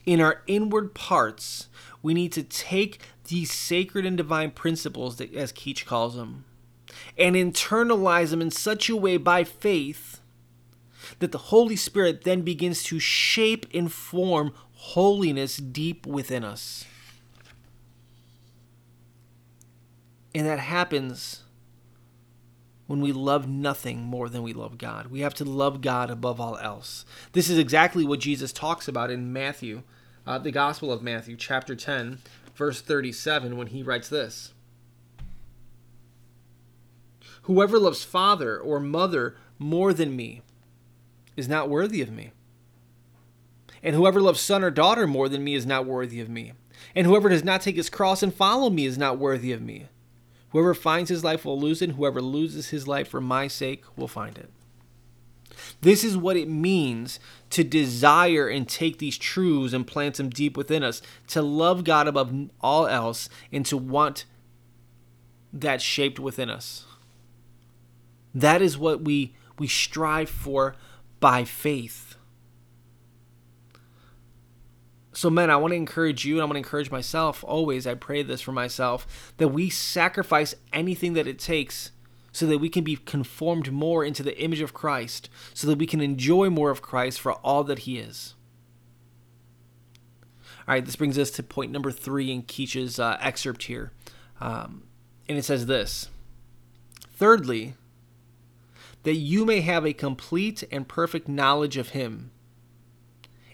In 0.05 0.21
our 0.21 0.43
inward 0.45 0.93
parts, 0.93 1.67
we 2.01 2.13
need 2.13 2.31
to 2.33 2.43
take 2.43 2.99
these 3.25 3.51
sacred 3.51 4.05
and 4.05 4.17
divine 4.17 4.51
principles, 4.51 5.17
that, 5.17 5.33
as 5.33 5.51
Keach 5.53 5.85
calls 5.85 6.15
them, 6.15 6.45
and 7.17 7.35
internalize 7.35 8.29
them 8.29 8.41
in 8.41 8.51
such 8.51 8.89
a 8.89 8.95
way 8.95 9.17
by 9.17 9.43
faith 9.43 10.19
that 11.19 11.31
the 11.31 11.37
Holy 11.37 11.75
Spirit 11.75 12.23
then 12.23 12.41
begins 12.41 12.83
to 12.83 12.99
shape 12.99 13.65
and 13.73 13.91
form 13.91 14.53
holiness 14.73 15.57
deep 15.57 16.05
within 16.05 16.43
us. 16.43 16.85
And 20.35 20.47
that 20.47 20.59
happens 20.59 21.43
when 22.87 22.99
we 22.99 23.11
love 23.11 23.47
nothing 23.47 24.01
more 24.01 24.27
than 24.29 24.43
we 24.43 24.53
love 24.53 24.77
God. 24.77 25.07
We 25.07 25.21
have 25.21 25.33
to 25.35 25.45
love 25.45 25.81
God 25.81 26.09
above 26.09 26.41
all 26.41 26.57
else. 26.57 27.05
This 27.31 27.49
is 27.49 27.57
exactly 27.57 28.05
what 28.05 28.19
Jesus 28.19 28.51
talks 28.51 28.87
about 28.87 29.11
in 29.11 29.31
Matthew, 29.31 29.83
uh, 30.25 30.39
the 30.39 30.51
Gospel 30.51 30.91
of 30.91 31.01
Matthew, 31.01 31.35
chapter 31.35 31.75
10, 31.75 32.19
verse 32.55 32.81
37, 32.81 33.57
when 33.57 33.67
he 33.67 33.83
writes 33.83 34.09
this 34.09 34.53
Whoever 37.43 37.77
loves 37.77 38.03
father 38.03 38.57
or 38.57 38.79
mother 38.79 39.35
more 39.59 39.93
than 39.93 40.15
me 40.15 40.41
is 41.35 41.47
not 41.47 41.69
worthy 41.69 42.01
of 42.01 42.11
me. 42.11 42.31
And 43.81 43.95
whoever 43.95 44.21
loves 44.21 44.39
son 44.39 44.63
or 44.63 44.71
daughter 44.71 45.05
more 45.07 45.27
than 45.27 45.43
me 45.43 45.55
is 45.55 45.65
not 45.65 45.85
worthy 45.85 46.21
of 46.21 46.29
me. 46.29 46.53
And 46.95 47.05
whoever 47.05 47.27
does 47.27 47.43
not 47.43 47.61
take 47.61 47.75
his 47.75 47.89
cross 47.89 48.23
and 48.23 48.33
follow 48.33 48.69
me 48.69 48.85
is 48.85 48.97
not 48.97 49.17
worthy 49.17 49.51
of 49.51 49.61
me. 49.61 49.87
Whoever 50.49 50.73
finds 50.73 51.09
his 51.09 51.23
life 51.23 51.43
will 51.43 51.59
lose 51.59 51.81
it, 51.81 51.89
and 51.89 51.97
whoever 51.97 52.21
loses 52.21 52.69
his 52.69 52.87
life 52.87 53.07
for 53.09 53.19
my 53.19 53.47
sake 53.47 53.83
will 53.97 54.07
find 54.07 54.37
it. 54.37 54.49
This 55.81 56.03
is 56.03 56.17
what 56.17 56.37
it 56.37 56.47
means 56.47 57.19
to 57.51 57.63
desire 57.63 58.47
and 58.47 58.67
take 58.67 58.99
these 58.99 59.17
truths 59.17 59.73
and 59.73 59.85
plant 59.85 60.15
them 60.15 60.29
deep 60.29 60.57
within 60.57 60.83
us, 60.83 61.01
to 61.27 61.41
love 61.41 61.83
God 61.83 62.07
above 62.07 62.33
all 62.61 62.87
else, 62.87 63.29
and 63.51 63.65
to 63.65 63.77
want 63.77 64.25
that 65.51 65.81
shaped 65.81 66.19
within 66.19 66.49
us. 66.49 66.85
That 68.33 68.61
is 68.61 68.77
what 68.77 69.01
we, 69.01 69.35
we 69.59 69.67
strive 69.67 70.29
for 70.29 70.75
by 71.19 71.43
faith. 71.43 72.15
So, 75.15 75.29
men, 75.29 75.51
I 75.51 75.57
want 75.57 75.73
to 75.73 75.77
encourage 75.77 76.25
you 76.25 76.35
and 76.35 76.41
I 76.41 76.45
want 76.45 76.55
to 76.55 76.59
encourage 76.59 76.89
myself 76.89 77.43
always. 77.47 77.85
I 77.85 77.93
pray 77.93 78.23
this 78.23 78.41
for 78.41 78.51
myself 78.51 79.33
that 79.37 79.49
we 79.49 79.69
sacrifice 79.69 80.55
anything 80.73 81.13
that 81.13 81.27
it 81.27 81.37
takes 81.37 81.91
so 82.33 82.45
that 82.47 82.57
we 82.57 82.67
can 82.67 82.83
be 82.83 82.97
conformed 82.97 83.71
more 83.71 84.03
into 84.03 84.21
the 84.21 84.37
image 84.37 84.59
of 84.59 84.73
Christ, 84.73 85.29
so 85.53 85.65
that 85.67 85.77
we 85.77 85.87
can 85.87 86.01
enjoy 86.01 86.49
more 86.49 86.69
of 86.69 86.81
Christ 86.81 87.21
for 87.21 87.31
all 87.35 87.63
that 87.63 87.79
He 87.79 87.97
is. 87.97 88.33
All 90.67 90.73
right, 90.73 90.85
this 90.85 90.97
brings 90.97 91.17
us 91.17 91.31
to 91.31 91.43
point 91.43 91.71
number 91.71 91.91
three 91.91 92.29
in 92.29 92.43
Keach's 92.43 92.99
uh, 92.99 93.17
excerpt 93.21 93.63
here. 93.63 93.93
Um, 94.41 94.83
and 95.29 95.37
it 95.37 95.43
says 95.43 95.67
this 95.67 96.09
Thirdly, 97.13 97.75
that 99.03 99.15
you 99.15 99.45
may 99.45 99.61
have 99.61 99.85
a 99.85 99.93
complete 99.93 100.65
and 100.69 100.85
perfect 100.85 101.29
knowledge 101.29 101.77
of 101.77 101.89
Him 101.89 102.31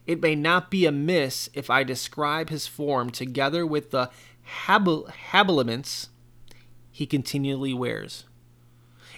it 0.09 0.23
may 0.23 0.33
not 0.33 0.71
be 0.71 0.87
amiss 0.87 1.51
if 1.53 1.69
I 1.69 1.83
describe 1.83 2.49
his 2.49 2.65
form 2.65 3.11
together 3.11 3.63
with 3.63 3.91
the 3.91 4.09
habil- 4.65 5.07
habiliments 5.07 6.09
he 6.91 7.05
continually 7.05 7.75
wears. 7.75 8.25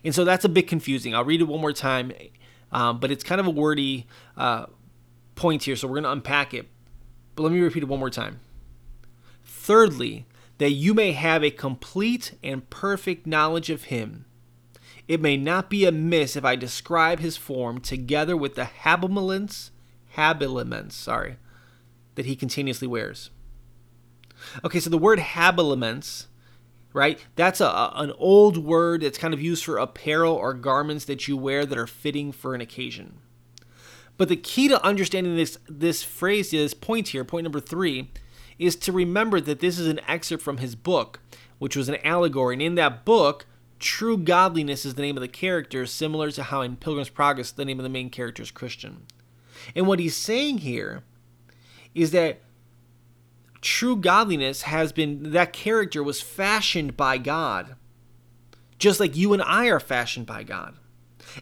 And 0.04 0.16
so 0.16 0.26
that's 0.26 0.46
a 0.46 0.50
bit 0.50 0.68
confusing. 0.68 1.14
I'll 1.16 1.26
read 1.26 1.42
it 1.42 1.46
one 1.46 1.62
more 1.62 1.74
time, 1.74 2.12
um, 2.72 3.00
but 3.00 3.12
it's 3.12 3.24
kind 3.24 3.40
of 3.40 3.48
a 3.48 3.52
wordy 3.52 4.08
uh, 4.36 4.66
point 5.36 5.64
here, 5.64 5.76
so 5.76 5.88
we're 5.88 5.96
going 5.96 6.04
to 6.04 6.12
unpack 6.12 6.54
it. 6.54 6.68
But 7.36 7.44
let 7.44 7.52
me 7.52 7.60
repeat 7.60 7.84
it 7.84 7.90
one 7.90 8.00
more 8.00 8.10
time. 8.10 8.40
Thirdly, 9.44 10.26
that 10.58 10.72
you 10.72 10.94
may 10.94 11.12
have 11.12 11.44
a 11.44 11.52
complete 11.52 12.34
and 12.44 12.70
perfect 12.70 13.26
knowledge 13.28 13.70
of 13.70 13.86
him. 13.86 14.26
It 15.08 15.22
may 15.22 15.38
not 15.38 15.70
be 15.70 15.86
amiss 15.86 16.36
if 16.36 16.46
I 16.46 16.56
describe 16.56 17.20
his 17.20 17.38
form 17.38 17.80
together 17.80 18.38
with 18.38 18.56
the 18.56 18.66
habiliments 18.66 19.72
habiliments, 20.16 20.96
sorry, 20.96 21.38
that 22.16 22.26
he 22.26 22.36
continuously 22.36 22.88
wears. 22.88 23.30
Okay, 24.64 24.80
so 24.80 24.90
the 24.90 24.98
word 24.98 25.20
habiliments, 25.20 26.28
right? 26.94 27.24
That's 27.36 27.62
a, 27.62 27.66
a, 27.66 27.94
an 27.96 28.12
old 28.18 28.58
word 28.58 29.02
that's 29.02 29.18
kind 29.18 29.34
of 29.34 29.42
used 29.42 29.64
for 29.64 29.78
apparel 29.78 30.34
or 30.34 30.54
garments 30.54 31.06
that 31.06 31.28
you 31.28 31.38
wear 31.38 31.66
that 31.66 31.78
are 31.78 31.88
fitting 31.88 32.32
for 32.32 32.54
an 32.54 32.62
occasion. 32.62 33.20
But 34.18 34.30
the 34.30 34.36
key 34.36 34.68
to 34.68 34.84
understanding 34.86 35.36
this 35.36 35.58
this 35.68 36.04
phrase, 36.04 36.54
is 36.54 36.74
point 36.74 37.10
here, 37.10 37.24
point 37.24 37.44
number 37.44 37.60
three, 37.60 38.12
is 38.60 38.76
to 38.76 38.92
remember 38.92 39.42
that 39.42 39.60
this 39.60 39.80
is 39.80 39.88
an 39.88 40.00
excerpt 40.08 40.44
from 40.44 40.58
his 40.58 40.76
book, 40.76 41.20
which 41.58 41.76
was 41.76 41.90
an 41.90 41.98
allegory. 42.04 42.56
And 42.56 42.62
in 42.62 42.76
that 42.76 43.06
book, 43.06 43.48
true 43.80 44.18
godliness 44.18 44.86
is 44.86 44.94
the 44.94 45.02
name 45.02 45.18
of 45.18 45.22
the 45.22 45.28
character, 45.28 45.86
similar 45.88 46.30
to 46.32 46.44
how 46.44 46.62
in 46.62 46.76
Pilgrim's 46.76 47.10
Progress 47.10 47.52
the 47.52 47.66
name 47.66 47.80
of 47.80 47.84
the 47.84 47.90
main 47.90 48.10
character 48.10 48.44
is 48.44 48.52
Christian. 48.52 49.08
And 49.76 49.88
what 49.88 50.00
he's 50.00 50.16
saying 50.16 50.60
here 50.60 51.04
is 51.96 52.12
that 52.12 52.42
true 53.62 53.95
godliness 53.95 54.63
has 54.63 54.91
been, 54.91 55.32
that 55.32 55.54
character 55.54 56.04
was 56.04 56.21
fashioned 56.21 56.97
by 56.97 57.17
God, 57.17 57.76
just 58.80 59.00
like 59.00 59.15
you 59.15 59.34
and 59.34 59.41
I 59.41 59.67
are 59.67 59.80
fashioned 59.80 60.26
by 60.26 60.43
God. 60.43 60.76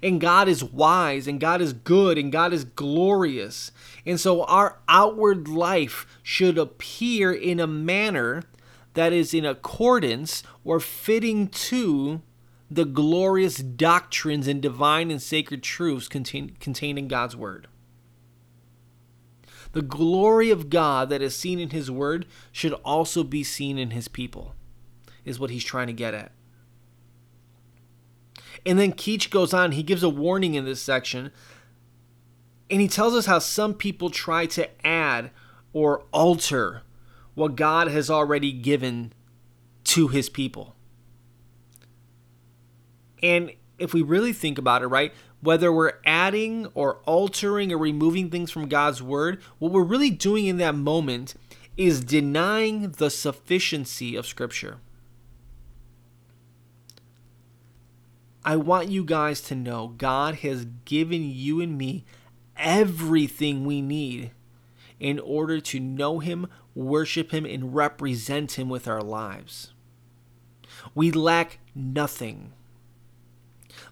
And 0.03 0.21
God 0.21 0.47
is 0.47 0.63
wise, 0.63 1.27
and 1.27 1.39
God 1.39 1.61
is 1.61 1.73
good, 1.73 2.17
and 2.17 2.31
God 2.31 2.53
is 2.53 2.63
glorious. 2.63 3.71
And 4.05 4.19
so 4.19 4.43
our 4.43 4.79
outward 4.87 5.47
life 5.47 6.05
should 6.21 6.57
appear 6.57 7.31
in 7.31 7.59
a 7.59 7.65
manner 7.65 8.43
that 8.93 9.13
is 9.13 9.33
in 9.33 9.45
accordance 9.45 10.43
or 10.63 10.79
fitting 10.79 11.47
to 11.47 12.21
the 12.69 12.85
glorious 12.85 13.57
doctrines 13.57 14.47
and 14.47 14.61
divine 14.61 15.09
and 15.09 15.21
sacred 15.21 15.63
truths 15.63 16.07
contained, 16.07 16.57
in 16.97 17.07
God's 17.07 17.35
Word. 17.35 17.67
The 19.71 19.81
glory 19.81 20.49
of 20.49 20.69
God 20.69 21.09
that 21.09 21.21
is 21.21 21.35
seen 21.35 21.59
in 21.59 21.69
His 21.69 21.91
Word 21.91 22.25
should 22.51 22.73
also 22.73 23.23
be 23.23 23.43
seen 23.43 23.77
in 23.77 23.91
His 23.91 24.07
people, 24.07 24.55
is 25.25 25.39
what 25.39 25.49
he's 25.51 25.63
trying 25.63 25.87
to 25.87 25.93
get 25.93 26.13
at. 26.13 26.31
And 28.65 28.77
then 28.79 28.93
Keach 28.93 29.29
goes 29.29 29.53
on, 29.53 29.73
he 29.73 29.83
gives 29.83 30.03
a 30.03 30.09
warning 30.09 30.55
in 30.55 30.65
this 30.65 30.81
section, 30.81 31.31
and 32.69 32.81
he 32.81 32.87
tells 32.87 33.15
us 33.15 33.25
how 33.25 33.39
some 33.39 33.73
people 33.73 34.09
try 34.09 34.45
to 34.47 34.69
add 34.85 35.31
or 35.73 36.03
alter 36.11 36.83
what 37.35 37.55
God 37.55 37.87
has 37.87 38.09
already 38.09 38.51
given 38.51 39.13
to 39.85 40.07
his 40.09 40.29
people. 40.29 40.75
And 43.23 43.51
if 43.77 43.93
we 43.93 44.01
really 44.01 44.33
think 44.33 44.57
about 44.57 44.81
it, 44.81 44.87
right, 44.87 45.13
whether 45.41 45.71
we're 45.71 45.93
adding 46.05 46.67
or 46.73 46.95
altering 47.05 47.71
or 47.71 47.77
removing 47.77 48.29
things 48.29 48.51
from 48.51 48.67
God's 48.67 49.01
word, 49.01 49.41
what 49.57 49.71
we're 49.71 49.83
really 49.83 50.09
doing 50.09 50.45
in 50.47 50.57
that 50.57 50.75
moment 50.75 51.35
is 51.77 52.03
denying 52.03 52.91
the 52.91 53.09
sufficiency 53.09 54.15
of 54.15 54.25
Scripture. 54.25 54.79
I 58.43 58.55
want 58.55 58.89
you 58.89 59.03
guys 59.03 59.41
to 59.41 59.55
know 59.55 59.93
God 59.97 60.35
has 60.35 60.65
given 60.85 61.29
you 61.29 61.61
and 61.61 61.77
me 61.77 62.05
everything 62.57 63.65
we 63.65 63.81
need 63.81 64.31
in 64.99 65.19
order 65.19 65.61
to 65.61 65.79
know 65.79 66.19
Him, 66.19 66.47
worship 66.75 67.31
Him, 67.31 67.45
and 67.45 67.73
represent 67.73 68.53
Him 68.59 68.67
with 68.67 68.87
our 68.87 69.01
lives. 69.01 69.71
We 70.93 71.11
lack 71.11 71.59
nothing. 71.73 72.53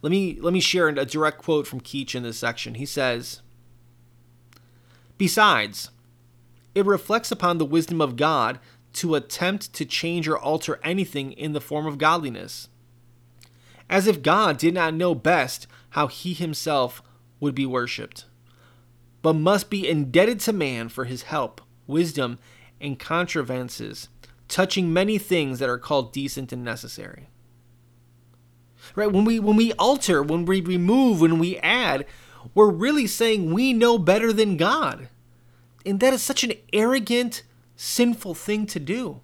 Let 0.01 0.12
me 0.12 0.38
let 0.39 0.53
me 0.53 0.60
share 0.60 0.88
a 0.88 1.05
direct 1.05 1.39
quote 1.39 1.67
from 1.67 1.81
Keach 1.81 2.15
in 2.15 2.23
this 2.23 2.38
section. 2.38 2.75
He 2.75 2.86
says, 2.86 3.41
"Besides, 5.17 5.89
it 6.75 6.86
reflects 6.86 7.31
upon 7.31 7.57
the 7.57 7.65
wisdom 7.65 8.01
of 8.01 8.15
God 8.15 8.60
to 8.93 9.15
attempt 9.15 9.73
to 9.73 9.86
change 9.86 10.27
or 10.27 10.38
alter 10.38 10.79
anything 10.83 11.31
in 11.31 11.53
the 11.53 11.62
form 11.62 11.86
of 11.86 11.97
godliness, 11.97 12.69
as 13.89 14.07
if 14.07 14.21
God 14.21 14.57
did 14.57 14.73
not 14.73 14.93
know 14.93 15.15
best 15.15 15.67
how 15.91 16.07
he 16.07 16.33
himself 16.33 17.01
would 17.39 17.55
be 17.55 17.65
worshipped, 17.65 18.25
but 19.21 19.33
must 19.33 19.69
be 19.69 19.88
indebted 19.88 20.39
to 20.41 20.53
man 20.53 20.89
for 20.89 21.05
his 21.05 21.23
help, 21.23 21.62
wisdom, 21.86 22.38
and 22.79 22.99
contrivances 22.99 24.10
touching 24.47 24.93
many 24.93 25.17
things 25.17 25.60
that 25.60 25.69
are 25.69 25.77
called 25.77 26.13
decent 26.13 26.51
and 26.51 26.63
necessary." 26.63 27.27
Right? 28.95 29.12
When 29.12 29.26
we 29.26 29.39
when 29.39 29.56
we 29.56 29.73
alter, 29.73 30.21
when 30.23 30.45
we 30.45 30.62
remove, 30.62 31.21
when 31.21 31.39
we 31.39 31.58
add, 31.58 32.06
we're 32.54 32.69
really 32.69 33.08
saying 33.08 33.54
we 33.54 33.73
know 33.73 33.97
better 33.97 34.32
than 34.34 34.58
God. 34.58 35.10
And 35.86 36.00
that 36.00 36.13
is 36.13 36.21
such 36.21 36.43
an 36.43 36.54
arrogant, 36.73 37.43
sinful 37.76 38.36
thing 38.36 38.65
to 38.67 38.80
do. 38.80 39.21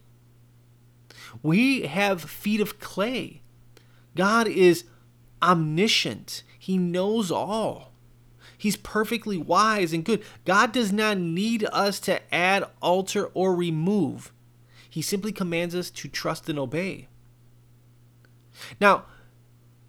We 1.41 1.83
have 1.83 2.21
feet 2.21 2.61
of 2.61 2.79
clay. 2.79 3.41
God 4.15 4.47
is 4.47 4.85
omniscient, 5.41 6.43
He 6.57 6.77
knows 6.77 7.31
all. 7.31 7.91
He's 8.57 8.77
perfectly 8.77 9.37
wise 9.37 9.91
and 9.91 10.05
good. 10.05 10.23
God 10.45 10.71
does 10.71 10.93
not 10.93 11.17
need 11.17 11.65
us 11.73 11.99
to 12.01 12.33
add, 12.33 12.65
alter, 12.81 13.25
or 13.33 13.53
remove. 13.53 14.31
He 14.89 15.01
simply 15.01 15.33
commands 15.33 15.75
us 15.75 15.89
to 15.89 16.07
trust 16.07 16.47
and 16.47 16.57
obey. 16.57 17.09
Now, 18.79 19.03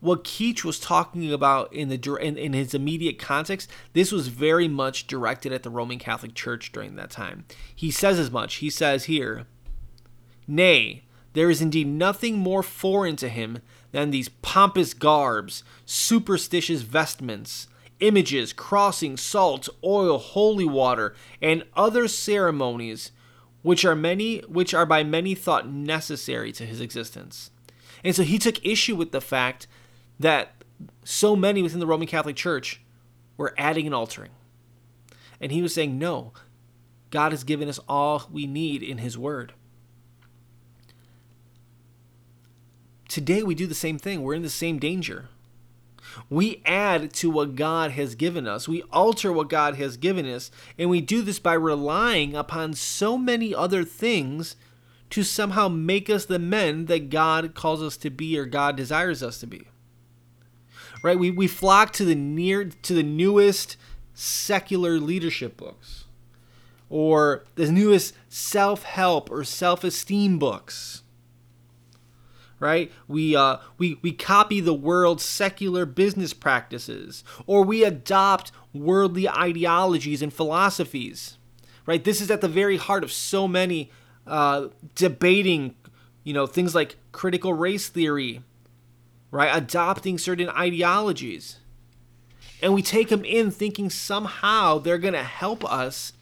what 0.05 0.23
Keach 0.23 0.65
was 0.65 0.79
talking 0.79 1.33
about 1.33 1.73
in 1.73 1.89
the 1.89 2.17
in, 2.21 2.37
in 2.37 2.53
his 2.53 2.75
immediate 2.75 3.19
context, 3.19 3.71
this 3.95 4.13
was 4.13 4.29
very 4.29 4.69
much 4.69 5.07
directed 5.07 5.51
at 5.51 5.63
the 5.63 5.71
Roman 5.71 5.99
Catholic 5.99 6.35
Church 6.35 6.71
during 6.73 6.97
that 6.97 7.11
time. 7.11 7.47
He 7.75 7.91
says 7.91 8.19
as 8.19 8.31
much. 8.31 8.57
He 8.57 8.69
says 8.69 9.05
here, 9.05 9.47
"Nay, 10.47 11.05
there 11.33 11.49
is 11.49 11.63
indeed 11.63 11.87
nothing 11.87 12.37
more 12.37 12.63
foreign 12.63 13.17
to 13.17 13.31
him 13.31 13.61
than 13.93 14.11
these 14.11 14.29
pompous 14.29 14.93
garbs, 14.93 15.65
superstitious 15.87 16.83
vestments, 16.83 17.67
images, 18.01 18.53
crossing, 18.53 19.17
salt, 19.17 19.71
oil, 19.83 20.19
holy 20.19 20.67
water, 20.67 21.15
and 21.41 21.65
other 21.75 22.09
ceremonies, 22.09 23.11
which 23.63 23.87
are 23.87 23.97
many 23.97 24.41
which 24.41 24.75
are 24.75 24.85
by 24.85 25.03
many 25.03 25.35
thought 25.35 25.67
necessary 25.67 26.53
to 26.53 26.67
his 26.67 26.83
existence." 26.83 27.51
And 28.05 28.15
so 28.15 28.23
he 28.23 28.39
took 28.39 28.63
issue 28.63 28.97
with 28.97 29.13
the 29.13 29.23
fact 29.23 29.67
that 30.19 30.65
so 31.05 31.37
many 31.37 31.63
within 31.63 31.81
the 31.81 31.87
Roman 31.87 32.07
Catholic 32.07 32.37
Church 32.37 32.81
were 33.37 33.55
adding 33.59 33.87
and 33.87 33.95
altering. 33.95 34.31
And 35.41 35.53
he 35.53 35.63
was 35.63 35.75
saying, 35.75 35.99
no, 35.99 36.33
God 37.11 37.33
has 37.33 37.45
given 37.45 37.69
us 37.69 37.81
all 37.89 38.29
we 38.31 38.47
need 38.47 38.83
in 38.83 38.99
his 38.99 39.19
word. 39.19 39.53
Today 43.09 43.43
we 43.43 43.55
do 43.55 43.67
the 43.67 43.75
same 43.75 43.99
thing. 43.99 44.23
We're 44.23 44.35
in 44.35 44.43
the 44.43 44.49
same 44.49 44.79
danger. 44.79 45.29
We 46.31 46.63
add 46.65 47.13
to 47.15 47.31
what 47.31 47.57
God 47.57 47.93
has 47.93 48.15
given 48.15 48.47
us. 48.47 48.69
We 48.69 48.83
alter 48.93 49.33
what 49.33 49.49
God 49.49 49.77
has 49.77 49.97
given 49.97 50.27
us. 50.27 50.51
And 50.79 50.89
we 50.89 51.01
do 51.01 51.23
this 51.23 51.39
by 51.39 51.55
relying 51.55 52.35
upon 52.35 52.75
so 52.75 53.19
many 53.19 53.55
other 53.55 53.85
things 53.85 54.57
to 55.11 55.23
somehow 55.23 55.69
make 55.69 56.09
us 56.09 56.25
the 56.25 56.39
men 56.39 56.87
that 56.87 57.11
God 57.11 57.55
calls 57.55 57.83
us 57.83 57.97
to 57.99 58.11
be 58.11 58.39
or 58.39 58.47
God 58.47 58.77
desires 58.77 59.23
us 59.23 59.39
to 59.41 59.47
be 59.47 59.69
right? 61.05 61.19
We, 61.19 61.31
we 61.31 61.47
flock 61.47 61.93
to 61.95 62.05
the 62.07 62.15
near 62.15 62.65
to 62.65 62.95
the 62.95 63.03
newest 63.03 63.77
secular 64.15 64.99
leadership 64.99 65.55
books 65.55 66.07
or 66.89 67.45
the 67.57 67.71
newest 67.71 68.15
self-help 68.29 69.31
or 69.31 69.45
self-esteem 69.45 70.39
books 70.39 71.03
right 72.61 72.93
we 73.09 73.35
uh 73.35 73.57
we 73.77 73.99
we 74.03 74.13
copy 74.13 74.61
the 74.61 74.73
world's 74.73 75.25
secular 75.25 75.85
business 75.85 76.33
practices 76.33 77.25
or 77.49 77.65
we 77.65 77.83
adopt 77.83 78.53
worldly 78.73 79.29
ideologies 79.29 80.23
and 80.23 80.33
philosophies 80.33 81.37
right 81.87 82.05
this 82.05 82.21
is 82.21 82.31
at 82.31 82.41
the 82.41 82.49
very 82.49 82.77
heart 82.77 83.03
of 83.03 83.11
so 83.11 83.49
many 83.49 83.91
uh 84.29 84.69
debating 84.95 85.75
you 86.23 86.33
know 86.33 86.47
things 86.47 86.77
like 86.77 86.95
critical 87.11 87.53
race 87.53 87.89
theory 87.89 88.41
right? 89.35 89.51
Adopting 89.53 90.17
certain 90.17 90.49
ideologies. 90.49 91.59
And 92.63 92.73
we 92.73 92.83
take 92.83 93.09
them 93.09 93.25
in 93.25 93.51
thinking 93.51 93.91
somehow 93.91 94.79
they're 94.79 94.97
going 94.97 95.15
to 95.15 95.25
help 95.25 95.65
us 95.65 96.13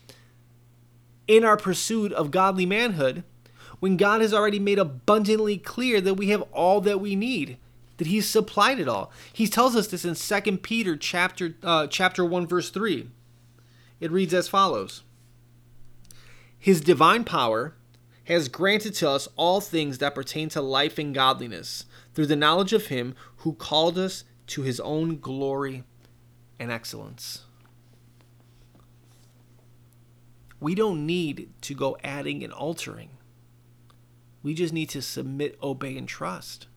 in 1.28 1.44
our 1.44 1.58
pursuit 1.58 2.10
of 2.14 2.30
godly 2.30 2.64
manhood 2.64 3.22
when 3.80 3.98
God 3.98 4.22
has 4.22 4.32
already 4.32 4.58
made 4.58 4.78
abundantly 4.78 5.58
clear 5.58 6.00
that 6.00 6.14
we 6.14 6.30
have 6.30 6.40
all 6.52 6.80
that 6.80 7.02
we 7.02 7.14
need, 7.14 7.58
that 7.98 8.06
he's 8.06 8.26
supplied 8.26 8.80
it 8.80 8.88
all. 8.88 9.12
He 9.30 9.46
tells 9.46 9.76
us 9.76 9.88
this 9.88 10.06
in 10.06 10.14
2 10.14 10.56
Peter 10.58 10.96
chapter 10.96 11.54
uh, 11.62 11.88
chapter 11.88 12.24
1 12.24 12.46
verse 12.46 12.70
3. 12.70 13.10
It 14.00 14.10
reads 14.10 14.32
as 14.32 14.48
follows: 14.48 15.02
His 16.58 16.80
divine 16.80 17.24
power 17.24 17.74
has 18.24 18.48
granted 18.48 18.94
to 18.94 19.10
us 19.10 19.28
all 19.36 19.60
things 19.60 19.98
that 19.98 20.14
pertain 20.14 20.48
to 20.50 20.60
life 20.60 20.98
and 20.98 21.14
godliness 21.14 21.84
through 22.14 22.26
the 22.26 22.36
knowledge 22.36 22.72
of 22.72 22.86
him 22.86 23.14
who 23.38 23.54
called 23.54 23.98
us 23.98 24.24
to 24.48 24.62
his 24.62 24.78
own 24.80 25.18
glory 25.18 25.84
and 26.58 26.70
excellence. 26.70 27.44
We 30.60 30.76
don't 30.76 31.04
need 31.04 31.50
to 31.62 31.74
go 31.74 31.96
adding 32.04 32.44
and 32.44 32.52
altering. 32.52 33.10
We 34.42 34.54
just 34.54 34.72
need 34.72 34.90
to 34.90 35.02
submit, 35.02 35.58
obey, 35.62 35.96
and 35.96 36.06
trust. 36.06 36.68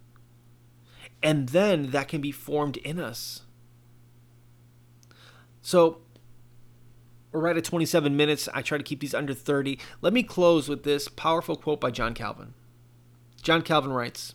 And 1.21 1.49
then 1.49 1.91
that 1.91 2.07
can 2.07 2.21
be 2.21 2.31
formed 2.31 2.77
in 2.77 2.99
us. 2.99 3.41
So, 5.61 5.99
we're 7.35 7.41
right 7.41 7.57
at 7.57 7.63
27 7.63 8.15
minutes. 8.15 8.47
I 8.53 8.61
try 8.61 8.77
to 8.77 8.83
keep 8.83 9.01
these 9.01 9.13
under 9.13 9.33
30. 9.33 9.77
Let 10.01 10.13
me 10.13 10.23
close 10.23 10.69
with 10.69 10.83
this 10.83 11.07
powerful 11.07 11.55
quote 11.55 11.81
by 11.81 11.91
John 11.91 12.13
Calvin. 12.13 12.53
John 13.41 13.61
Calvin 13.61 13.91
writes 13.91 14.33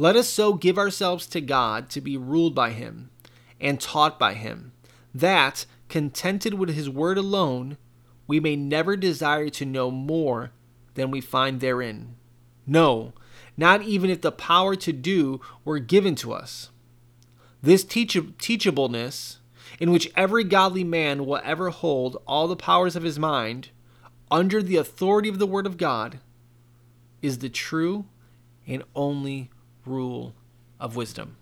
let 0.00 0.16
us 0.16 0.30
so 0.30 0.54
give 0.54 0.78
ourselves 0.78 1.26
to 1.26 1.42
God 1.42 1.90
to 1.90 2.00
be 2.00 2.16
ruled 2.16 2.54
by 2.54 2.70
Him 2.70 3.10
and 3.60 3.78
taught 3.78 4.18
by 4.18 4.32
Him, 4.32 4.72
that, 5.14 5.66
contented 5.90 6.54
with 6.54 6.70
His 6.70 6.88
word 6.88 7.18
alone, 7.18 7.76
we 8.26 8.40
may 8.40 8.56
never 8.56 8.96
desire 8.96 9.50
to 9.50 9.66
know 9.66 9.90
more 9.90 10.52
than 10.94 11.10
we 11.10 11.20
find 11.20 11.60
therein. 11.60 12.16
No, 12.66 13.12
not 13.58 13.82
even 13.82 14.08
if 14.08 14.22
the 14.22 14.32
power 14.32 14.74
to 14.76 14.90
do 14.90 15.42
were 15.66 15.78
given 15.78 16.14
to 16.14 16.32
us. 16.32 16.70
This 17.62 17.84
teach- 17.84 18.14
teachableness, 18.14 19.36
in 19.78 19.90
which 19.90 20.10
every 20.16 20.44
godly 20.44 20.84
man 20.84 21.24
will 21.24 21.40
ever 21.44 21.70
hold 21.70 22.22
all 22.26 22.48
the 22.48 22.56
powers 22.56 22.96
of 22.96 23.02
his 23.02 23.18
mind 23.18 23.68
under 24.30 24.62
the 24.62 24.76
authority 24.76 25.28
of 25.28 25.38
the 25.38 25.46
Word 25.46 25.66
of 25.66 25.76
God, 25.76 26.20
is 27.22 27.38
the 27.38 27.48
true 27.48 28.06
and 28.66 28.82
only 28.94 29.50
rule 29.84 30.34
of 30.78 30.96
wisdom. 30.96 31.36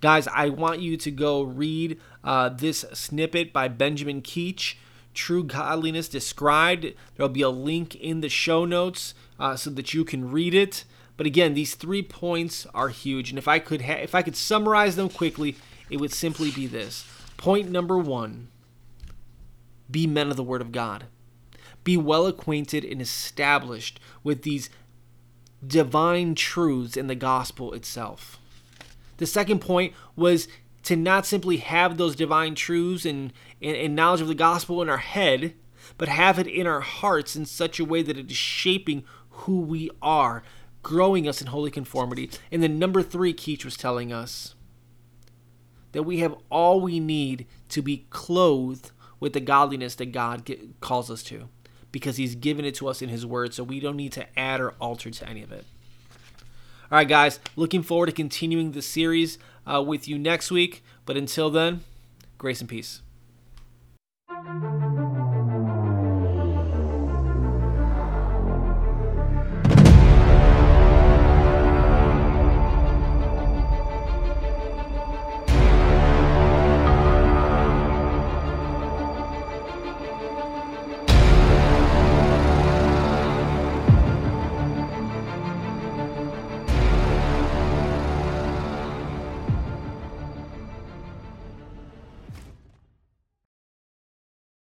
Guys, 0.00 0.28
I 0.28 0.48
want 0.50 0.80
you 0.80 0.96
to 0.98 1.10
go 1.10 1.42
read 1.42 1.98
uh, 2.22 2.50
this 2.50 2.84
snippet 2.92 3.52
by 3.52 3.68
Benjamin 3.68 4.20
Keach, 4.20 4.74
True 5.14 5.42
Godliness 5.42 6.08
Described. 6.08 6.94
There'll 7.16 7.28
be 7.28 7.42
a 7.42 7.48
link 7.48 7.94
in 7.94 8.20
the 8.20 8.28
show 8.28 8.64
notes 8.64 9.14
uh, 9.38 9.56
so 9.56 9.70
that 9.70 9.94
you 9.94 10.04
can 10.04 10.30
read 10.30 10.54
it. 10.54 10.84
But 11.16 11.26
again, 11.26 11.54
these 11.54 11.74
three 11.74 12.02
points 12.02 12.66
are 12.74 12.88
huge, 12.88 13.30
and 13.30 13.38
if 13.38 13.46
I 13.48 13.58
could 13.58 13.82
ha- 13.82 14.00
if 14.02 14.14
I 14.14 14.22
could 14.22 14.36
summarize 14.36 14.96
them 14.96 15.08
quickly, 15.08 15.56
it 15.90 15.98
would 15.98 16.12
simply 16.12 16.50
be 16.50 16.66
this: 16.66 17.06
Point 17.36 17.70
number 17.70 17.98
one: 17.98 18.48
Be 19.90 20.06
men 20.06 20.30
of 20.30 20.36
the 20.36 20.42
Word 20.42 20.60
of 20.60 20.72
God. 20.72 21.04
Be 21.84 21.96
well 21.96 22.26
acquainted 22.26 22.84
and 22.84 23.00
established 23.00 23.98
with 24.22 24.42
these 24.42 24.70
divine 25.66 26.34
truths 26.34 26.96
in 26.96 27.06
the 27.06 27.14
gospel 27.14 27.72
itself. 27.72 28.38
The 29.18 29.26
second 29.26 29.60
point 29.60 29.92
was 30.16 30.48
to 30.84 30.96
not 30.96 31.26
simply 31.26 31.58
have 31.58 31.96
those 31.96 32.16
divine 32.16 32.54
truths 32.54 33.04
and, 33.04 33.32
and, 33.60 33.76
and, 33.76 33.94
knowledge 33.94 34.20
of 34.20 34.28
the 34.28 34.34
gospel 34.34 34.82
in 34.82 34.88
our 34.88 34.96
head, 34.98 35.54
but 35.96 36.08
have 36.08 36.38
it 36.38 36.46
in 36.46 36.66
our 36.66 36.80
hearts 36.80 37.36
in 37.36 37.44
such 37.44 37.78
a 37.78 37.84
way 37.84 38.02
that 38.02 38.18
it 38.18 38.30
is 38.30 38.36
shaping 38.36 39.04
who 39.30 39.60
we 39.60 39.90
are, 40.00 40.42
growing 40.82 41.28
us 41.28 41.40
in 41.40 41.48
holy 41.48 41.70
conformity. 41.70 42.30
And 42.50 42.62
then 42.62 42.78
number 42.78 43.02
three, 43.02 43.32
Keach 43.32 43.64
was 43.64 43.76
telling 43.76 44.12
us 44.12 44.54
that 45.92 46.02
we 46.02 46.18
have 46.18 46.34
all 46.50 46.80
we 46.80 47.00
need 47.00 47.46
to 47.70 47.82
be 47.82 48.06
clothed 48.10 48.90
with 49.20 49.32
the 49.32 49.40
godliness 49.40 49.94
that 49.96 50.12
God 50.12 50.50
calls 50.80 51.10
us 51.10 51.22
to 51.24 51.48
because 51.92 52.16
he's 52.16 52.34
given 52.34 52.64
it 52.64 52.74
to 52.76 52.88
us 52.88 53.02
in 53.02 53.08
his 53.08 53.24
word, 53.24 53.54
so 53.54 53.62
we 53.62 53.78
don't 53.78 53.96
need 53.96 54.12
to 54.12 54.26
add 54.38 54.60
or 54.60 54.74
alter 54.80 55.10
to 55.10 55.28
any 55.28 55.42
of 55.42 55.52
it. 55.52 55.64
All 56.90 56.96
right, 56.96 57.08
guys, 57.08 57.38
looking 57.56 57.82
forward 57.82 58.06
to 58.06 58.12
continuing 58.12 58.72
the 58.72 58.82
series 58.82 59.38
uh, 59.66 59.82
with 59.82 60.08
you 60.08 60.18
next 60.18 60.50
week. 60.50 60.82
But 61.06 61.16
until 61.16 61.50
then, 61.50 61.84
grace 62.38 62.60
and 62.60 62.68
peace. 62.68 63.02